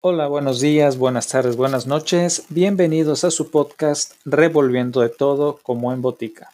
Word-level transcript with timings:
Hola, 0.00 0.28
buenos 0.28 0.60
días, 0.60 0.96
buenas 0.96 1.26
tardes, 1.26 1.56
buenas 1.56 1.88
noches. 1.88 2.46
Bienvenidos 2.50 3.24
a 3.24 3.32
su 3.32 3.50
podcast 3.50 4.12
Revolviendo 4.24 5.00
de 5.00 5.08
todo 5.08 5.58
como 5.60 5.92
en 5.92 6.02
botica. 6.02 6.50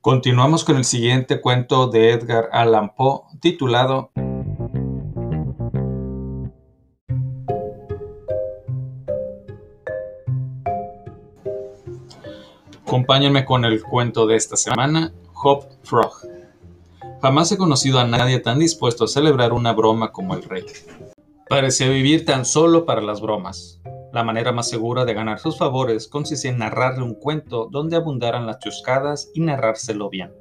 Continuamos 0.00 0.62
con 0.62 0.76
el 0.76 0.84
siguiente 0.84 1.40
cuento 1.40 1.88
de 1.88 2.12
Edgar 2.12 2.48
Allan 2.52 2.94
Poe 2.94 3.22
titulado 3.40 4.12
Acompáñenme 12.86 13.44
con 13.44 13.64
el 13.64 13.82
cuento 13.82 14.28
de 14.28 14.36
esta 14.36 14.56
semana, 14.56 15.12
Hop 15.42 15.64
Frog. 15.82 16.33
Jamás 17.24 17.50
he 17.50 17.56
conocido 17.56 18.00
a 18.00 18.06
nadie 18.06 18.38
tan 18.38 18.58
dispuesto 18.58 19.04
a 19.04 19.08
celebrar 19.08 19.54
una 19.54 19.72
broma 19.72 20.12
como 20.12 20.34
el 20.34 20.42
rey. 20.42 20.66
Parecía 21.48 21.88
vivir 21.88 22.26
tan 22.26 22.44
solo 22.44 22.84
para 22.84 23.00
las 23.00 23.22
bromas. 23.22 23.80
La 24.12 24.22
manera 24.22 24.52
más 24.52 24.68
segura 24.68 25.06
de 25.06 25.14
ganar 25.14 25.38
sus 25.38 25.56
favores 25.56 26.06
consistía 26.06 26.50
en 26.50 26.58
narrarle 26.58 27.02
un 27.02 27.14
cuento 27.14 27.66
donde 27.70 27.96
abundaran 27.96 28.46
las 28.46 28.58
chuscadas 28.58 29.30
y 29.32 29.40
narrárselo 29.40 30.10
bien. 30.10 30.34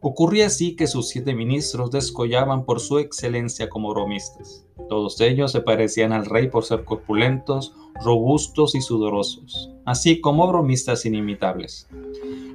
Ocurría 0.00 0.46
así 0.46 0.76
que 0.76 0.86
sus 0.86 1.10
siete 1.10 1.34
ministros 1.34 1.90
descollaban 1.90 2.64
por 2.64 2.80
su 2.80 2.98
excelencia 3.00 3.68
como 3.68 3.90
bromistas. 3.90 4.63
Todos 4.88 5.20
ellos 5.20 5.52
se 5.52 5.60
parecían 5.60 6.12
al 6.12 6.26
rey 6.26 6.48
por 6.48 6.64
ser 6.64 6.84
corpulentos, 6.84 7.74
robustos 8.04 8.74
y 8.74 8.80
sudorosos, 8.80 9.70
así 9.84 10.20
como 10.20 10.46
bromistas 10.48 11.06
inimitables. 11.06 11.88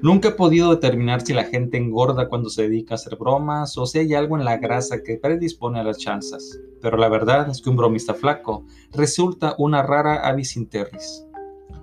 Nunca 0.01 0.29
he 0.29 0.31
podido 0.31 0.69
determinar 0.69 1.21
si 1.21 1.33
la 1.33 1.45
gente 1.45 1.77
engorda 1.77 2.29
cuando 2.29 2.49
se 2.49 2.63
dedica 2.63 2.93
a 2.93 2.95
hacer 2.95 3.17
bromas 3.17 3.77
o 3.77 3.85
si 3.85 3.99
hay 3.99 4.13
algo 4.13 4.37
en 4.37 4.45
la 4.45 4.57
grasa 4.57 5.03
que 5.03 5.17
predispone 5.17 5.79
a 5.79 5.83
las 5.83 5.97
chanzas, 5.97 6.59
pero 6.81 6.97
la 6.97 7.09
verdad 7.09 7.49
es 7.49 7.61
que 7.61 7.69
un 7.69 7.77
bromista 7.77 8.13
flaco 8.13 8.65
resulta 8.91 9.55
una 9.57 9.81
rara 9.81 10.27
avis 10.27 10.55
interris. 10.55 11.25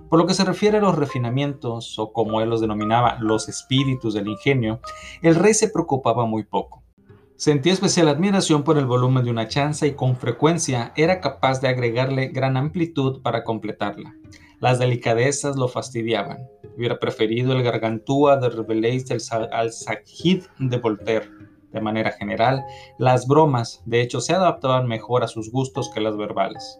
Por 0.09 0.19
lo 0.19 0.25
que 0.25 0.33
se 0.33 0.45
refiere 0.45 0.77
a 0.77 0.81
los 0.81 0.95
refinamientos, 0.95 1.99
o 1.99 2.13
como 2.13 2.39
él 2.41 2.49
los 2.49 2.61
denominaba, 2.61 3.17
los 3.19 3.49
espíritus 3.49 4.13
del 4.13 4.29
ingenio, 4.29 4.79
el 5.21 5.35
rey 5.35 5.53
se 5.53 5.69
preocupaba 5.69 6.25
muy 6.25 6.43
poco. 6.43 6.81
Sentía 7.37 7.73
especial 7.73 8.07
admiración 8.07 8.63
por 8.63 8.79
el 8.79 8.87
volumen 8.87 9.23
de 9.23 9.29
una 9.29 9.47
chanza 9.47 9.85
y 9.85 9.93
con 9.93 10.15
frecuencia 10.15 10.91
era 10.95 11.21
capaz 11.21 11.61
de 11.61 11.67
agregarle 11.67 12.29
gran 12.29 12.57
amplitud 12.57 13.21
para 13.21 13.43
completarla. 13.43 14.15
Las 14.59 14.79
delicadezas 14.79 15.55
lo 15.55 15.67
fastidiaban. 15.67 16.39
Hubiera 16.75 16.97
preferido 16.97 17.53
el 17.53 17.61
gargantúa 17.61 18.37
de 18.37 18.49
Rabelais 18.49 19.05
al 19.31 19.71
Sajid 19.71 20.45
de 20.57 20.77
Voltaire. 20.77 21.29
De 21.71 21.79
manera 21.79 22.11
general, 22.11 22.63
las 22.97 23.27
bromas, 23.27 23.83
de 23.85 24.01
hecho, 24.01 24.19
se 24.19 24.33
adaptaban 24.33 24.87
mejor 24.87 25.23
a 25.23 25.27
sus 25.27 25.51
gustos 25.51 25.91
que 25.93 26.01
las 26.01 26.17
verbales. 26.17 26.79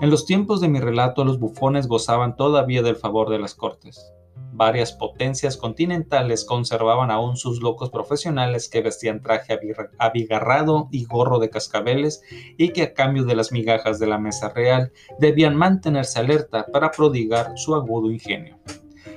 En 0.00 0.08
los 0.08 0.24
tiempos 0.24 0.62
de 0.62 0.68
mi 0.68 0.80
relato, 0.80 1.26
los 1.26 1.38
bufones 1.38 1.88
gozaban 1.88 2.36
todavía 2.36 2.80
del 2.80 2.96
favor 2.96 3.28
de 3.28 3.38
las 3.38 3.54
cortes. 3.54 4.14
Varias 4.52 4.92
potencias 4.92 5.56
continentales 5.56 6.44
conservaban 6.44 7.10
aún 7.10 7.36
sus 7.36 7.62
locos 7.62 7.90
profesionales 7.90 8.68
que 8.68 8.82
vestían 8.82 9.22
traje 9.22 9.58
abigarrado 9.98 10.88
y 10.90 11.04
gorro 11.04 11.38
de 11.38 11.48
cascabeles 11.48 12.22
y 12.58 12.70
que 12.70 12.82
a 12.82 12.92
cambio 12.92 13.24
de 13.24 13.36
las 13.36 13.52
migajas 13.52 13.98
de 13.98 14.06
la 14.06 14.18
mesa 14.18 14.50
real 14.50 14.92
debían 15.18 15.56
mantenerse 15.56 16.18
alerta 16.18 16.66
para 16.72 16.90
prodigar 16.90 17.56
su 17.56 17.74
agudo 17.74 18.10
ingenio. 18.10 18.58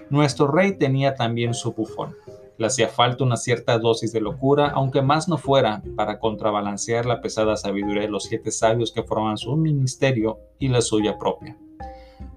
Nuestro 0.10 0.48
rey 0.48 0.78
tenía 0.78 1.16
también 1.16 1.54
su 1.54 1.74
bufón. 1.74 2.16
Le 2.58 2.68
hacía 2.68 2.88
falta 2.88 3.24
una 3.24 3.36
cierta 3.36 3.80
dosis 3.80 4.14
de 4.14 4.22
locura, 4.22 4.68
aunque 4.70 5.02
más 5.02 5.28
no 5.28 5.38
fuera 5.38 5.82
para 5.96 6.20
contrabalancear 6.20 7.06
la 7.06 7.20
pesada 7.20 7.58
sabiduría 7.58 8.04
de 8.04 8.10
los 8.10 8.26
siete 8.26 8.52
sabios 8.52 8.92
que 8.92 9.04
forman 9.04 9.38
su 9.38 9.56
ministerio 9.56 10.40
y 10.60 10.68
la 10.68 10.82
suya 10.82 11.18
propia. 11.18 11.58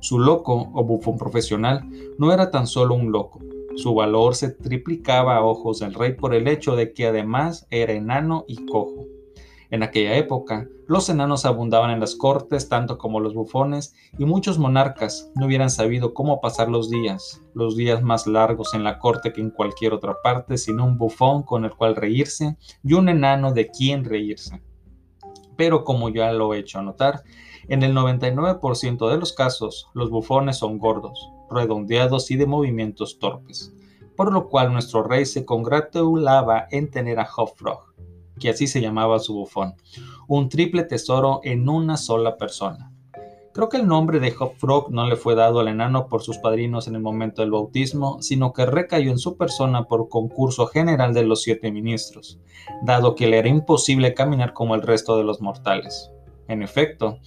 Su 0.01 0.19
loco 0.19 0.71
o 0.75 0.85
bufón 0.85 1.19
profesional 1.19 1.89
no 2.19 2.33
era 2.33 2.51
tan 2.51 2.67
solo 2.67 2.95
un 2.95 3.13
loco. 3.13 3.41
Su 3.77 3.95
valor 3.95 4.35
se 4.35 4.51
triplicaba 4.51 5.37
a 5.37 5.45
ojos 5.45 5.81
del 5.81 5.95
rey 5.95 6.15
por 6.15 6.35
el 6.35 6.49
hecho 6.49 6.77
de 6.77 6.93
que 6.93 7.07
además 7.07 7.67
era 7.71 7.93
enano 7.93 8.45
y 8.49 8.65
cojo. 8.67 9.07
En 9.71 9.83
aquella 9.83 10.17
época, 10.17 10.69
los 10.87 11.09
enanos 11.09 11.45
abundaban 11.45 11.91
en 11.91 11.99
las 11.99 12.15
cortes 12.15 12.69
tanto 12.69 12.99
como 12.99 13.19
los 13.19 13.35
bufones, 13.35 13.95
y 14.17 14.25
muchos 14.25 14.59
monarcas 14.59 15.33
no 15.35 15.47
hubieran 15.47 15.71
sabido 15.71 16.15
cómo 16.15 16.41
pasar 16.41 16.69
los 16.69 16.89
días, 16.89 17.43
los 17.53 17.77
días 17.77 18.03
más 18.03 18.29
largos 18.29 18.75
en 18.75 18.85
la 18.85 18.99
corte 18.99 19.33
que 19.33 19.41
en 19.41 19.51
cualquier 19.51 19.93
otra 19.93 20.17
parte, 20.23 20.57
sino 20.57 20.85
un 20.85 20.99
bufón 20.99 21.43
con 21.43 21.65
el 21.65 21.73
cual 21.73 21.97
reírse 21.97 22.57
y 22.85 22.93
un 22.95 23.09
enano 23.09 23.53
de 23.53 23.69
quien 23.69 24.05
reírse. 24.05 24.63
Pero 25.57 25.83
como 25.83 26.11
ya 26.11 26.33
lo 26.33 26.55
he 26.55 26.61
hecho 26.61 26.81
notar, 26.83 27.25
en 27.69 27.83
el 27.83 27.95
99% 27.95 29.11
de 29.11 29.19
los 29.19 29.33
casos, 29.33 29.89
los 29.95 30.11
bufones 30.11 30.59
son 30.59 30.79
gordos, 30.79 31.31
redondeados 31.51 32.31
y 32.31 32.37
de 32.37 32.47
movimientos 32.47 33.19
torpes, 33.19 33.73
por 34.17 34.33
lo 34.33 34.49
cual 34.49 34.73
nuestro 34.73 35.03
rey 35.03 35.27
se 35.27 35.45
congratulaba 35.45 36.67
en 36.71 36.91
tener 36.91 37.19
a 37.19 37.29
Hofrog, 37.37 37.95
que 38.39 38.51
así 38.51 38.67
se 38.67 38.81
llamaba 38.81 39.19
su 39.19 39.35
bufón, 39.35 39.75
un 40.29 40.49
triple 40.49 40.85
tesoro 40.85 41.41
en 41.43 41.69
una 41.69 41.97
sola 41.97 42.37
persona. 42.37 42.93
Creo 43.53 43.71
que 43.71 43.79
el 43.79 43.87
nombre 43.87 44.21
de 44.21 44.35
Hofrog 44.39 44.91
no 44.91 45.07
le 45.07 45.17
fue 45.17 45.35
dado 45.35 45.61
al 45.61 45.69
enano 45.69 46.09
por 46.09 46.23
sus 46.23 46.37
padrinos 46.37 46.89
en 46.89 46.95
el 46.95 47.01
momento 47.01 47.41
del 47.41 47.51
bautismo, 47.51 48.21
sino 48.21 48.53
que 48.53 48.67
recayó 48.67 49.11
en 49.11 49.19
su 49.19 49.39
persona 49.39 49.85
por 49.85 50.11
concurso 50.11 50.67
general 50.67 51.15
de 51.15 51.25
los 51.25 51.41
siete 51.41 51.73
ministros, 51.73 52.39
dado 52.83 53.15
que 53.15 53.27
le 53.27 53.39
era 53.39 53.49
imposible 53.49 54.13
caminar 54.13 54.53
como 54.53 54.75
el 54.75 54.83
resto 54.83 55.17
de 55.17 55.25
los 55.25 55.41
mortales. 55.41 56.11
En 56.49 56.63
efecto, 56.63 57.19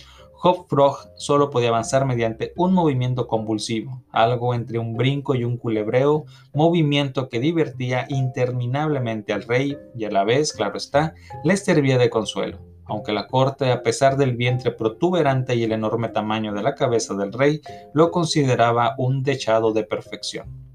Hopfrog 0.42 1.12
solo 1.16 1.50
podía 1.50 1.70
avanzar 1.70 2.06
mediante 2.06 2.54
un 2.56 2.74
movimiento 2.74 3.28
convulsivo, 3.28 4.04
algo 4.12 4.54
entre 4.54 4.80
un 4.80 4.96
brinco 4.96 5.36
y 5.36 5.44
un 5.44 5.58
culebreo, 5.58 6.26
movimiento 6.54 7.28
que 7.28 7.40
divertía 7.40 8.06
interminablemente 8.08 9.34
al 9.34 9.44
rey 9.44 9.78
y 9.96 10.06
a 10.06 10.12
la 10.12 10.24
vez, 10.24 10.54
claro 10.54 10.78
está, 10.78 11.14
le 11.44 11.58
servía 11.58 11.98
de 11.98 12.10
consuelo, 12.10 12.60
aunque 12.86 13.12
la 13.12 13.28
corte, 13.28 13.72
a 13.72 13.84
pesar 13.84 14.16
del 14.16 14.38
vientre 14.38 14.72
protuberante 14.72 15.56
y 15.56 15.64
el 15.64 15.74
enorme 15.74 16.08
tamaño 16.08 16.54
de 16.54 16.64
la 16.64 16.76
cabeza 16.76 17.16
del 17.16 17.34
rey, 17.34 17.62
lo 17.94 18.10
consideraba 18.10 18.96
un 18.98 19.24
dechado 19.24 19.74
de 19.74 19.84
perfección. 19.84 20.69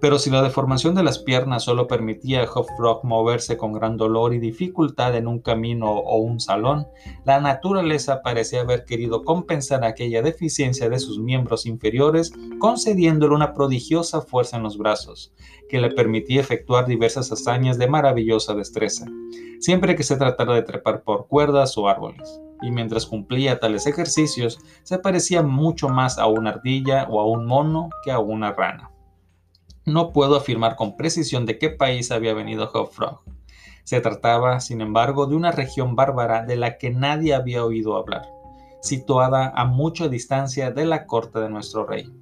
Pero 0.00 0.18
si 0.18 0.30
la 0.30 0.42
deformación 0.42 0.94
de 0.94 1.02
las 1.02 1.18
piernas 1.18 1.64
solo 1.64 1.86
permitía 1.86 2.42
a 2.42 2.50
Hofrock 2.50 3.04
moverse 3.04 3.56
con 3.56 3.72
gran 3.72 3.96
dolor 3.96 4.34
y 4.34 4.38
dificultad 4.38 5.16
en 5.16 5.26
un 5.26 5.40
camino 5.40 5.90
o 5.90 6.18
un 6.18 6.38
salón, 6.38 6.86
la 7.24 7.40
naturaleza 7.40 8.20
parecía 8.22 8.60
haber 8.60 8.84
querido 8.84 9.24
compensar 9.24 9.84
aquella 9.84 10.20
deficiencia 10.20 10.90
de 10.90 10.98
sus 10.98 11.18
miembros 11.18 11.64
inferiores 11.64 12.32
concediéndole 12.58 13.34
una 13.34 13.54
prodigiosa 13.54 14.20
fuerza 14.20 14.58
en 14.58 14.64
los 14.64 14.76
brazos, 14.76 15.32
que 15.68 15.80
le 15.80 15.90
permitía 15.90 16.40
efectuar 16.40 16.86
diversas 16.86 17.32
hazañas 17.32 17.78
de 17.78 17.88
maravillosa 17.88 18.54
destreza, 18.54 19.06
siempre 19.60 19.96
que 19.96 20.02
se 20.02 20.16
tratara 20.16 20.54
de 20.54 20.62
trepar 20.62 21.02
por 21.02 21.26
cuerdas 21.26 21.76
o 21.78 21.88
árboles 21.88 22.40
y 22.62 22.70
mientras 22.70 23.06
cumplía 23.06 23.60
tales 23.60 23.86
ejercicios 23.86 24.58
se 24.82 24.98
parecía 24.98 25.42
mucho 25.42 25.88
más 25.88 26.18
a 26.18 26.26
una 26.26 26.50
ardilla 26.50 27.06
o 27.10 27.20
a 27.20 27.26
un 27.26 27.46
mono 27.46 27.90
que 28.02 28.12
a 28.12 28.18
una 28.18 28.52
rana. 28.52 28.95
No 29.86 30.12
puedo 30.12 30.34
afirmar 30.34 30.74
con 30.74 30.96
precisión 30.96 31.46
de 31.46 31.58
qué 31.58 31.70
país 31.70 32.10
había 32.10 32.34
venido 32.34 32.68
Hofrog. 32.74 33.22
Se 33.84 34.00
trataba, 34.00 34.58
sin 34.58 34.80
embargo, 34.80 35.26
de 35.26 35.36
una 35.36 35.52
región 35.52 35.94
bárbara 35.94 36.44
de 36.44 36.56
la 36.56 36.76
que 36.76 36.90
nadie 36.90 37.34
había 37.34 37.64
oído 37.64 37.96
hablar, 37.96 38.28
situada 38.82 39.52
a 39.54 39.64
mucha 39.64 40.08
distancia 40.08 40.72
de 40.72 40.86
la 40.86 41.06
corte 41.06 41.38
de 41.38 41.50
nuestro 41.50 41.86
rey. 41.86 42.12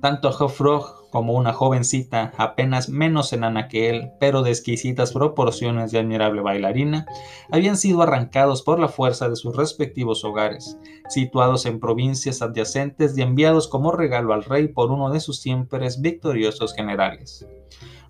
Tanto 0.00 0.30
Hofrog 0.30 1.07
como 1.10 1.32
una 1.34 1.52
jovencita, 1.52 2.32
apenas 2.36 2.88
menos 2.88 3.32
enana 3.32 3.68
que 3.68 3.88
él, 3.88 4.10
pero 4.20 4.42
de 4.42 4.50
exquisitas 4.50 5.12
proporciones 5.12 5.92
y 5.92 5.98
admirable 5.98 6.42
bailarina, 6.42 7.06
habían 7.50 7.76
sido 7.76 8.02
arrancados 8.02 8.62
por 8.62 8.78
la 8.78 8.88
fuerza 8.88 9.28
de 9.28 9.36
sus 9.36 9.56
respectivos 9.56 10.24
hogares, 10.24 10.78
situados 11.08 11.66
en 11.66 11.80
provincias 11.80 12.42
adyacentes 12.42 13.16
y 13.16 13.22
enviados 13.22 13.68
como 13.68 13.92
regalo 13.92 14.34
al 14.34 14.44
rey 14.44 14.68
por 14.68 14.90
uno 14.90 15.10
de 15.10 15.20
sus 15.20 15.40
siempre 15.40 15.88
victoriosos 15.98 16.74
generales. 16.74 17.46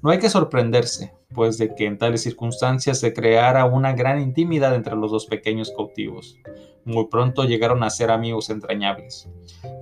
No 0.02 0.10
hay 0.10 0.18
que 0.18 0.30
sorprenderse, 0.30 1.12
pues, 1.34 1.58
de 1.58 1.74
que 1.74 1.86
en 1.86 1.98
tales 1.98 2.22
circunstancias 2.22 3.00
se 3.00 3.12
creara 3.12 3.64
una 3.64 3.92
gran 3.92 4.20
intimidad 4.20 4.74
entre 4.74 4.94
los 4.94 5.10
dos 5.10 5.26
pequeños 5.26 5.72
cautivos. 5.76 6.38
Muy 6.84 7.08
pronto 7.08 7.44
llegaron 7.44 7.82
a 7.82 7.90
ser 7.90 8.10
amigos 8.10 8.48
entrañables. 8.48 9.28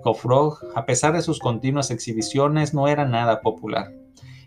Hofrog, 0.03 0.59
a 0.75 0.87
pesar 0.87 1.13
de 1.13 1.23
sus 1.23 1.39
continuas 1.39 1.91
exhibiciones, 1.91 2.75
no 2.75 2.89
era 2.89 3.05
nada 3.07 3.41
popular, 3.41 3.93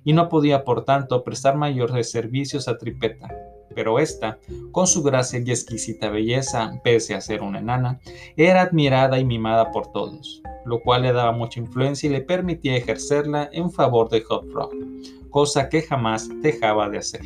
y 0.03 0.13
no 0.13 0.29
podía 0.29 0.63
por 0.63 0.85
tanto 0.85 1.23
prestar 1.23 1.55
mayores 1.57 2.11
servicios 2.11 2.67
a 2.67 2.77
Tripeta. 2.77 3.27
Pero 3.75 3.99
ésta, 3.99 4.39
con 4.71 4.87
su 4.87 5.03
gracia 5.03 5.39
y 5.39 5.51
exquisita 5.51 6.09
belleza, 6.09 6.79
pese 6.83 7.15
a 7.15 7.21
ser 7.21 7.41
una 7.41 7.59
enana, 7.59 7.99
era 8.35 8.61
admirada 8.61 9.19
y 9.19 9.25
mimada 9.25 9.71
por 9.71 9.91
todos, 9.91 10.41
lo 10.65 10.81
cual 10.81 11.03
le 11.03 11.13
daba 11.13 11.31
mucha 11.31 11.59
influencia 11.59 12.09
y 12.09 12.11
le 12.11 12.21
permitía 12.21 12.75
ejercerla 12.75 13.49
en 13.51 13.71
favor 13.71 14.09
de 14.09 14.23
Hofrog, 14.27 14.71
cosa 15.29 15.69
que 15.69 15.81
jamás 15.81 16.29
dejaba 16.41 16.89
de 16.89 16.97
hacer. 16.97 17.21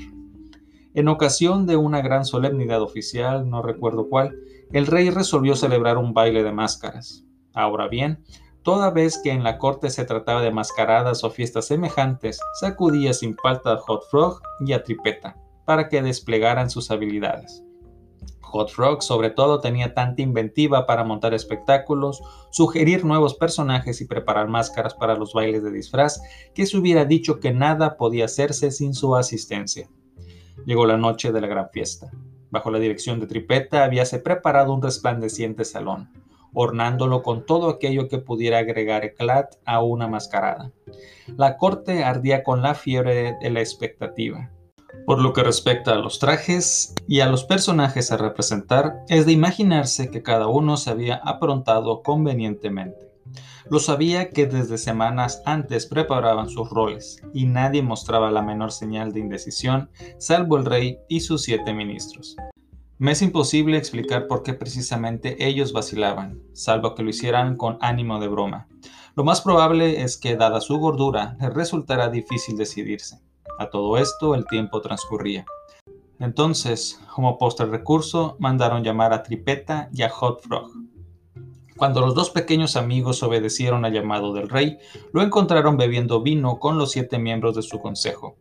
En 0.94 1.08
ocasión 1.08 1.66
de 1.66 1.76
una 1.76 2.02
gran 2.02 2.24
solemnidad 2.24 2.82
oficial, 2.82 3.50
no 3.50 3.64
recuerdo 3.64 4.10
cuál, 4.10 4.36
el 4.74 4.86
rey 4.86 5.10
resolvió 5.10 5.56
celebrar 5.56 5.98
un 5.98 6.14
baile 6.14 6.44
de 6.44 6.52
máscaras. 6.52 7.26
Ahora 7.54 7.88
bien, 7.88 8.20
toda 8.64 8.90
vez 8.90 9.20
que 9.22 9.32
en 9.32 9.44
la 9.44 9.58
corte 9.58 9.90
se 9.90 10.06
trataba 10.06 10.42
de 10.42 10.52
mascaradas 10.52 11.24
o 11.24 11.30
fiestas 11.30 11.68
semejantes, 11.68 12.40
sacudía 12.60 13.14
sin 13.14 13.36
falta 13.36 13.74
a 13.74 13.78
Hot 13.78 14.04
Frog 14.10 14.42
y 14.66 14.74
a 14.74 14.84
Tripeta 14.84 15.38
para 15.66 15.90
que 15.90 16.02
desplegaran 16.02 16.70
sus 16.70 16.92
habilidades. 16.92 17.64
Hot 18.42 18.70
Frog 18.70 19.02
sobre 19.02 19.32
todo 19.32 19.60
tenía 19.62 19.94
tanta 19.94 20.22
inventiva 20.22 20.86
para 20.86 21.04
montar 21.04 21.34
espectáculos, 21.34 22.22
sugerir 22.52 23.04
nuevos 23.04 23.34
personajes 23.34 24.00
y 24.00 24.06
preparar 24.06 24.48
máscaras 24.48 24.94
para 24.94 25.16
los 25.16 25.34
bailes 25.34 25.64
de 25.64 25.72
disfraz 25.72 26.22
que 26.54 26.66
se 26.66 26.78
hubiera 26.78 27.06
dicho 27.06 27.40
que 27.40 27.52
nada 27.52 27.98
podía 27.98 28.26
hacerse 28.26 28.72
sin 28.72 28.94
su 28.94 29.16
asistencia. 29.16 29.90
Llegó 30.66 30.86
la 30.86 30.98
noche 30.98 31.32
de 31.32 31.42
la 31.42 31.48
gran 31.48 31.70
fiesta. 31.72 32.12
Bajo 32.52 32.70
la 32.70 32.78
dirección 32.78 33.20
de 33.20 33.26
Tripeta 33.26 33.84
habíase 33.84 34.20
preparado 34.20 34.72
un 34.74 34.84
resplandeciente 34.84 35.66
salón, 35.66 36.10
ornándolo 36.54 37.22
con 37.24 37.46
todo 37.46 37.70
aquello 37.70 38.08
que 38.08 38.20
pudiera 38.20 38.60
agregar 38.60 39.04
eclat 39.04 39.56
a 39.66 39.82
una 39.82 40.08
mascarada. 40.08 40.72
La 41.38 41.58
corte 41.58 42.04
ardía 42.04 42.44
con 42.44 42.62
la 42.62 42.76
fiebre 42.76 43.38
de 43.42 43.50
la 43.50 43.60
expectativa. 43.60 44.52
Por 45.06 45.20
lo 45.20 45.34
que 45.34 45.44
respecta 45.44 45.94
a 45.94 45.98
los 45.98 46.20
trajes 46.20 46.94
y 47.08 47.20
a 47.20 47.28
los 47.28 47.44
personajes 47.44 48.12
a 48.12 48.18
representar, 48.18 49.04
es 49.10 49.26
de 49.26 49.32
imaginarse 49.32 50.10
que 50.10 50.24
cada 50.24 50.48
uno 50.48 50.78
se 50.78 50.92
había 50.92 51.16
aprontado 51.16 52.04
convenientemente. 52.04 53.12
Lo 53.70 53.80
sabía 53.80 54.30
que 54.30 54.46
desde 54.46 54.78
semanas 54.78 55.42
antes 55.46 55.86
preparaban 55.86 56.50
sus 56.50 56.70
roles 56.70 57.22
y 57.34 57.46
nadie 57.46 57.82
mostraba 57.82 58.32
la 58.32 58.42
menor 58.42 58.72
señal 58.72 59.14
de 59.14 59.22
indecisión, 59.22 59.90
salvo 60.18 60.58
el 60.58 60.66
rey 60.66 61.00
y 61.08 61.22
sus 61.22 61.44
siete 61.44 61.74
ministros. 61.74 62.36
Me 63.00 63.12
es 63.12 63.22
imposible 63.24 63.78
explicar 63.78 64.28
por 64.28 64.44
qué 64.44 64.54
precisamente 64.54 65.48
ellos 65.48 65.74
vacilaban, 65.74 66.42
salvo 66.54 66.94
que 66.94 67.02
lo 67.02 67.10
hicieran 67.10 67.58
con 67.58 67.78
ánimo 67.82 68.20
de 68.20 68.28
broma. 68.28 68.68
Lo 69.16 69.24
más 69.24 69.42
probable 69.42 70.04
es 70.04 70.16
que, 70.16 70.36
dada 70.36 70.62
su 70.62 70.78
gordura, 70.78 71.36
les 71.42 71.54
resultara 71.54 72.10
difícil 72.10 72.56
decidirse. 72.56 73.20
A 73.58 73.70
todo 73.70 73.98
esto 73.98 74.36
el 74.36 74.46
tiempo 74.46 74.80
transcurría. 74.82 75.46
Entonces, 76.20 77.02
como 77.14 77.38
postre 77.38 77.66
recurso, 77.66 78.38
mandaron 78.40 78.84
llamar 78.84 79.12
a 79.12 79.24
Tripeta 79.24 79.90
y 79.92 80.04
a 80.04 80.10
Hot 80.10 80.42
Frog. 80.42 80.72
Cuando 81.76 82.00
los 82.00 82.14
dos 82.14 82.30
pequeños 82.30 82.76
amigos 82.76 83.24
obedecieron 83.24 83.86
al 83.86 83.94
llamado 83.94 84.34
del 84.34 84.50
rey, 84.50 84.78
lo 85.12 85.24
encontraron 85.24 85.78
bebiendo 85.78 86.22
vino 86.22 86.60
con 86.60 86.78
los 86.78 86.92
siete 86.92 87.18
miembros 87.18 87.56
de 87.56 87.64
su 87.64 87.80
consejo. 87.80 88.38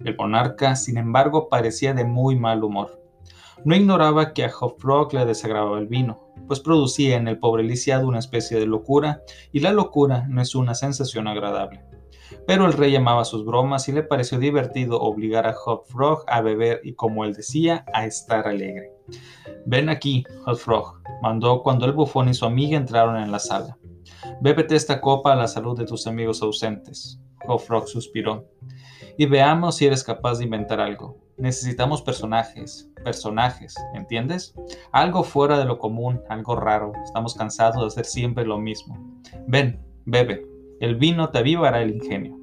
El 0.00 0.16
monarca, 0.16 0.74
sin 0.74 0.98
embargo, 0.98 1.48
parecía 1.48 1.94
de 1.94 2.04
muy 2.04 2.36
mal 2.36 2.64
humor. 2.64 3.01
No 3.64 3.76
ignoraba 3.76 4.32
que 4.32 4.44
a 4.44 4.50
Hot 4.50 4.78
Frog 4.78 5.14
le 5.14 5.24
desagradaba 5.24 5.78
el 5.78 5.86
vino, 5.86 6.32
pues 6.48 6.60
producía 6.60 7.16
en 7.16 7.28
el 7.28 7.38
pobre 7.38 7.62
lisiado 7.62 8.08
una 8.08 8.18
especie 8.18 8.58
de 8.58 8.66
locura, 8.66 9.22
y 9.52 9.60
la 9.60 9.72
locura 9.72 10.26
no 10.28 10.42
es 10.42 10.54
una 10.54 10.74
sensación 10.74 11.28
agradable. 11.28 11.84
Pero 12.46 12.66
el 12.66 12.72
rey 12.72 12.96
amaba 12.96 13.24
sus 13.24 13.44
bromas 13.44 13.88
y 13.88 13.92
le 13.92 14.02
pareció 14.02 14.38
divertido 14.38 15.00
obligar 15.00 15.46
a 15.46 15.52
Hot 15.52 15.86
Frog 15.86 16.24
a 16.26 16.40
beber 16.40 16.80
y, 16.82 16.94
como 16.94 17.24
él 17.24 17.34
decía, 17.34 17.84
a 17.92 18.06
estar 18.06 18.48
alegre. 18.48 18.90
Ven 19.66 19.88
aquí, 19.88 20.24
Hot 20.44 20.58
Frog, 20.58 21.00
mandó 21.22 21.62
cuando 21.62 21.86
el 21.86 21.92
bufón 21.92 22.28
y 22.28 22.34
su 22.34 22.46
amiga 22.46 22.76
entraron 22.76 23.16
en 23.16 23.30
la 23.30 23.38
sala. 23.38 23.78
Bébete 24.40 24.74
esta 24.74 25.00
copa 25.00 25.32
a 25.32 25.36
la 25.36 25.46
salud 25.46 25.78
de 25.78 25.84
tus 25.84 26.06
amigos 26.06 26.42
ausentes. 26.42 27.20
Hot 27.46 27.60
Frog 27.60 27.88
suspiró. 27.88 28.48
Y 29.18 29.26
veamos 29.26 29.76
si 29.76 29.86
eres 29.86 30.02
capaz 30.02 30.38
de 30.38 30.44
inventar 30.44 30.80
algo. 30.80 31.18
Necesitamos 31.42 32.02
personajes, 32.02 32.88
personajes, 33.02 33.74
¿entiendes? 33.94 34.54
Algo 34.92 35.24
fuera 35.24 35.58
de 35.58 35.64
lo 35.64 35.80
común, 35.80 36.20
algo 36.28 36.54
raro. 36.54 36.92
Estamos 37.04 37.34
cansados 37.34 37.82
de 37.82 37.86
hacer 37.88 38.04
siempre 38.04 38.46
lo 38.46 38.58
mismo. 38.58 38.96
Ven, 39.48 39.84
bebe. 40.04 40.46
El 40.78 40.94
vino 40.94 41.30
te 41.30 41.38
avivará 41.38 41.82
el 41.82 41.96
ingenio. 41.96 42.38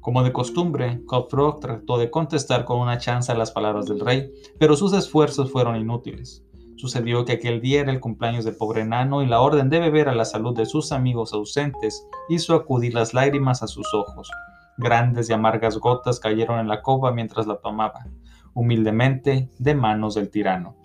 Como 0.00 0.22
de 0.22 0.32
costumbre, 0.32 1.00
Frog 1.28 1.58
trató 1.58 1.98
de 1.98 2.12
contestar 2.12 2.64
con 2.64 2.78
una 2.78 2.98
chanza 2.98 3.34
las 3.34 3.50
palabras 3.50 3.86
del 3.86 3.98
rey, 3.98 4.30
pero 4.60 4.76
sus 4.76 4.92
esfuerzos 4.92 5.50
fueron 5.50 5.74
inútiles. 5.74 6.44
Sucedió 6.76 7.24
que 7.24 7.32
aquel 7.32 7.60
día 7.60 7.80
era 7.80 7.90
el 7.90 7.98
cumpleaños 7.98 8.44
del 8.44 8.54
pobre 8.54 8.82
enano 8.82 9.24
y 9.24 9.26
la 9.26 9.40
orden 9.40 9.70
de 9.70 9.80
beber 9.80 10.08
a 10.08 10.14
la 10.14 10.24
salud 10.24 10.56
de 10.56 10.66
sus 10.66 10.92
amigos 10.92 11.32
ausentes 11.32 12.06
hizo 12.28 12.54
acudir 12.54 12.94
las 12.94 13.12
lágrimas 13.12 13.64
a 13.64 13.66
sus 13.66 13.92
ojos. 13.92 14.30
Grandes 14.76 15.28
y 15.28 15.32
amargas 15.32 15.78
gotas 15.78 16.20
cayeron 16.20 16.58
en 16.58 16.68
la 16.68 16.82
copa 16.82 17.12
mientras 17.12 17.46
la 17.46 17.56
tomaba, 17.56 18.06
humildemente 18.54 19.50
de 19.58 19.74
manos 19.74 20.14
del 20.14 20.30
tirano. 20.30 20.76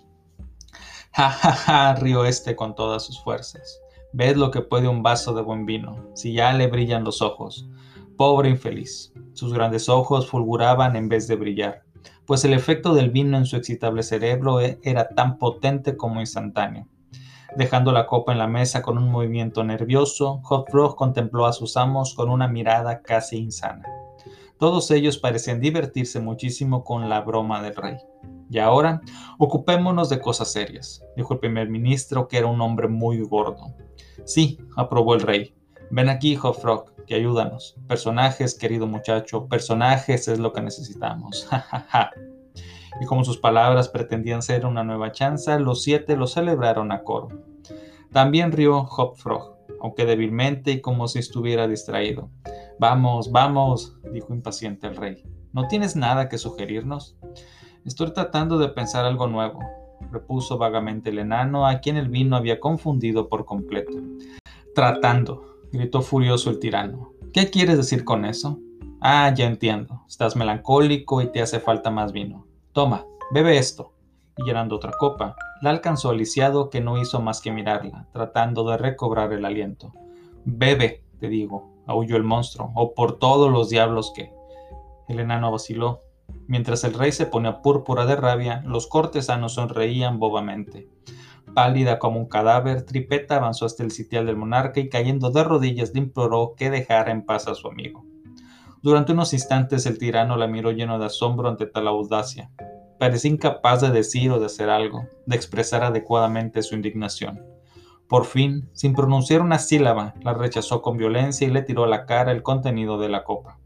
Ja, 1.12 1.30
ja, 1.30 1.52
ja, 1.52 1.94
rió 1.94 2.24
este 2.24 2.54
con 2.54 2.74
todas 2.74 3.04
sus 3.04 3.22
fuerzas. 3.22 3.80
Ved 4.12 4.36
lo 4.36 4.50
que 4.50 4.60
puede 4.60 4.88
un 4.88 5.02
vaso 5.02 5.34
de 5.34 5.42
buen 5.42 5.64
vino, 5.64 6.10
si 6.14 6.34
ya 6.34 6.52
le 6.52 6.66
brillan 6.66 7.04
los 7.04 7.22
ojos. 7.22 7.68
Pobre 8.16 8.50
infeliz. 8.50 9.12
Sus 9.32 9.52
grandes 9.52 9.88
ojos 9.88 10.28
fulguraban 10.28 10.96
en 10.96 11.08
vez 11.08 11.26
de 11.28 11.36
brillar, 11.36 11.84
pues 12.26 12.44
el 12.44 12.52
efecto 12.52 12.94
del 12.94 13.10
vino 13.10 13.38
en 13.38 13.46
su 13.46 13.56
excitable 13.56 14.02
cerebro 14.02 14.60
e, 14.60 14.78
era 14.82 15.08
tan 15.08 15.38
potente 15.38 15.96
como 15.96 16.20
instantáneo. 16.20 16.86
Dejando 17.56 17.90
la 17.90 18.06
copa 18.06 18.32
en 18.32 18.38
la 18.38 18.46
mesa 18.46 18.82
con 18.82 18.98
un 18.98 19.10
movimiento 19.10 19.64
nervioso, 19.64 20.40
Hot 20.44 20.70
Frog 20.70 20.94
contempló 20.94 21.46
a 21.46 21.54
sus 21.54 21.78
amos 21.78 22.14
con 22.14 22.28
una 22.28 22.48
mirada 22.48 23.00
casi 23.00 23.38
insana. 23.38 23.84
Todos 24.58 24.90
ellos 24.90 25.16
parecían 25.16 25.58
divertirse 25.58 26.20
muchísimo 26.20 26.84
con 26.84 27.08
la 27.08 27.22
broma 27.22 27.62
del 27.62 27.74
rey. 27.74 27.96
Y 28.50 28.58
ahora, 28.58 29.00
ocupémonos 29.38 30.10
de 30.10 30.20
cosas 30.20 30.52
serias, 30.52 31.02
dijo 31.16 31.32
el 31.32 31.40
primer 31.40 31.70
ministro, 31.70 32.28
que 32.28 32.36
era 32.36 32.46
un 32.46 32.60
hombre 32.60 32.88
muy 32.88 33.22
gordo. 33.22 33.74
Sí, 34.24 34.58
aprobó 34.76 35.14
el 35.14 35.22
rey. 35.22 35.54
Ven 35.90 36.10
aquí, 36.10 36.36
Hot 36.36 36.60
Frog, 36.60 36.94
que 37.06 37.14
ayúdanos. 37.14 37.76
Personajes, 37.88 38.54
querido 38.54 38.86
muchacho, 38.86 39.46
personajes 39.46 40.28
es 40.28 40.38
lo 40.38 40.52
que 40.52 40.60
necesitamos. 40.60 41.48
y 43.00 43.06
como 43.06 43.24
sus 43.24 43.38
palabras 43.38 43.88
pretendían 43.88 44.42
ser 44.42 44.66
una 44.66 44.84
nueva 44.84 45.12
chanza, 45.12 45.58
los 45.58 45.82
siete 45.82 46.16
lo 46.16 46.26
celebraron 46.26 46.92
a 46.92 47.02
coro. 47.02 47.28
También 48.12 48.52
rió 48.52 48.78
Hop 48.96 49.16
Frog, 49.16 49.56
aunque 49.80 50.06
débilmente 50.06 50.72
y 50.72 50.80
como 50.80 51.08
si 51.08 51.18
estuviera 51.18 51.68
distraído. 51.68 52.30
Vamos, 52.78 53.30
vamos, 53.30 53.96
dijo 54.12 54.32
impaciente 54.32 54.86
el 54.86 54.96
rey. 54.96 55.22
¿No 55.52 55.68
tienes 55.68 55.96
nada 55.96 56.28
que 56.28 56.38
sugerirnos? 56.38 57.16
Estoy 57.84 58.12
tratando 58.12 58.58
de 58.58 58.68
pensar 58.68 59.04
algo 59.04 59.26
nuevo, 59.26 59.60
repuso 60.10 60.58
vagamente 60.58 61.10
el 61.10 61.18
enano, 61.18 61.66
a 61.66 61.80
quien 61.80 61.96
el 61.96 62.08
vino 62.08 62.36
había 62.36 62.60
confundido 62.60 63.28
por 63.28 63.44
completo. 63.44 63.98
Tratando, 64.74 65.60
gritó 65.72 66.02
furioso 66.02 66.50
el 66.50 66.58
tirano. 66.58 67.12
¿Qué 67.32 67.50
quieres 67.50 67.76
decir 67.76 68.04
con 68.04 68.24
eso? 68.24 68.58
Ah, 69.00 69.32
ya 69.34 69.46
entiendo. 69.46 70.02
Estás 70.08 70.36
melancólico 70.36 71.22
y 71.22 71.30
te 71.30 71.42
hace 71.42 71.60
falta 71.60 71.90
más 71.90 72.12
vino. 72.12 72.46
Toma, 72.76 73.06
bebe 73.30 73.56
esto. 73.56 73.94
Y 74.36 74.44
llenando 74.44 74.76
otra 74.76 74.92
copa, 74.92 75.34
la 75.62 75.70
alcanzó 75.70 76.10
al 76.10 76.18
lisiado 76.18 76.68
que 76.68 76.82
no 76.82 77.00
hizo 77.00 77.22
más 77.22 77.40
que 77.40 77.50
mirarla, 77.50 78.06
tratando 78.12 78.68
de 78.68 78.76
recobrar 78.76 79.32
el 79.32 79.46
aliento. 79.46 79.94
Bebe, 80.44 81.02
te 81.18 81.28
digo, 81.28 81.70
aulló 81.86 82.18
el 82.18 82.22
monstruo, 82.22 82.72
o 82.74 82.92
por 82.92 83.18
todos 83.18 83.50
los 83.50 83.70
diablos 83.70 84.12
que. 84.14 84.30
El 85.08 85.20
enano 85.20 85.50
vaciló, 85.50 86.02
Mientras 86.48 86.84
el 86.84 86.92
rey 86.92 87.12
se 87.12 87.24
ponía 87.24 87.62
púrpura 87.62 88.04
de 88.04 88.16
rabia, 88.16 88.62
los 88.66 88.88
cortesanos 88.88 89.54
sonreían 89.54 90.18
bobamente. 90.18 90.86
Pálida 91.54 91.98
como 91.98 92.20
un 92.20 92.28
cadáver, 92.28 92.84
Tripeta 92.84 93.36
avanzó 93.36 93.64
hasta 93.64 93.84
el 93.84 93.90
sitial 93.90 94.26
del 94.26 94.36
monarca 94.36 94.80
y 94.80 94.90
cayendo 94.90 95.30
de 95.30 95.44
rodillas 95.44 95.94
le 95.94 96.00
imploró 96.00 96.52
que 96.54 96.68
dejara 96.68 97.10
en 97.10 97.24
paz 97.24 97.48
a 97.48 97.54
su 97.54 97.68
amigo. 97.68 98.04
Durante 98.82 99.12
unos 99.12 99.32
instantes 99.32 99.86
el 99.86 99.98
tirano 99.98 100.36
la 100.36 100.46
miró 100.46 100.70
lleno 100.70 100.98
de 100.98 101.06
asombro 101.06 101.48
ante 101.48 101.66
tal 101.66 101.88
audacia. 101.88 102.50
Parecía 102.98 103.30
incapaz 103.30 103.80
de 103.80 103.90
decir 103.90 104.30
o 104.30 104.38
de 104.38 104.46
hacer 104.46 104.70
algo, 104.70 105.06
de 105.26 105.36
expresar 105.36 105.82
adecuadamente 105.82 106.62
su 106.62 106.74
indignación. 106.74 107.44
Por 108.08 108.24
fin, 108.24 108.68
sin 108.72 108.94
pronunciar 108.94 109.40
una 109.40 109.58
sílaba, 109.58 110.14
la 110.22 110.32
rechazó 110.32 110.80
con 110.80 110.96
violencia 110.96 111.46
y 111.46 111.50
le 111.50 111.62
tiró 111.62 111.84
a 111.84 111.88
la 111.88 112.06
cara 112.06 112.30
el 112.30 112.42
contenido 112.42 112.98
de 112.98 113.08
la 113.08 113.24
copa. 113.24 113.58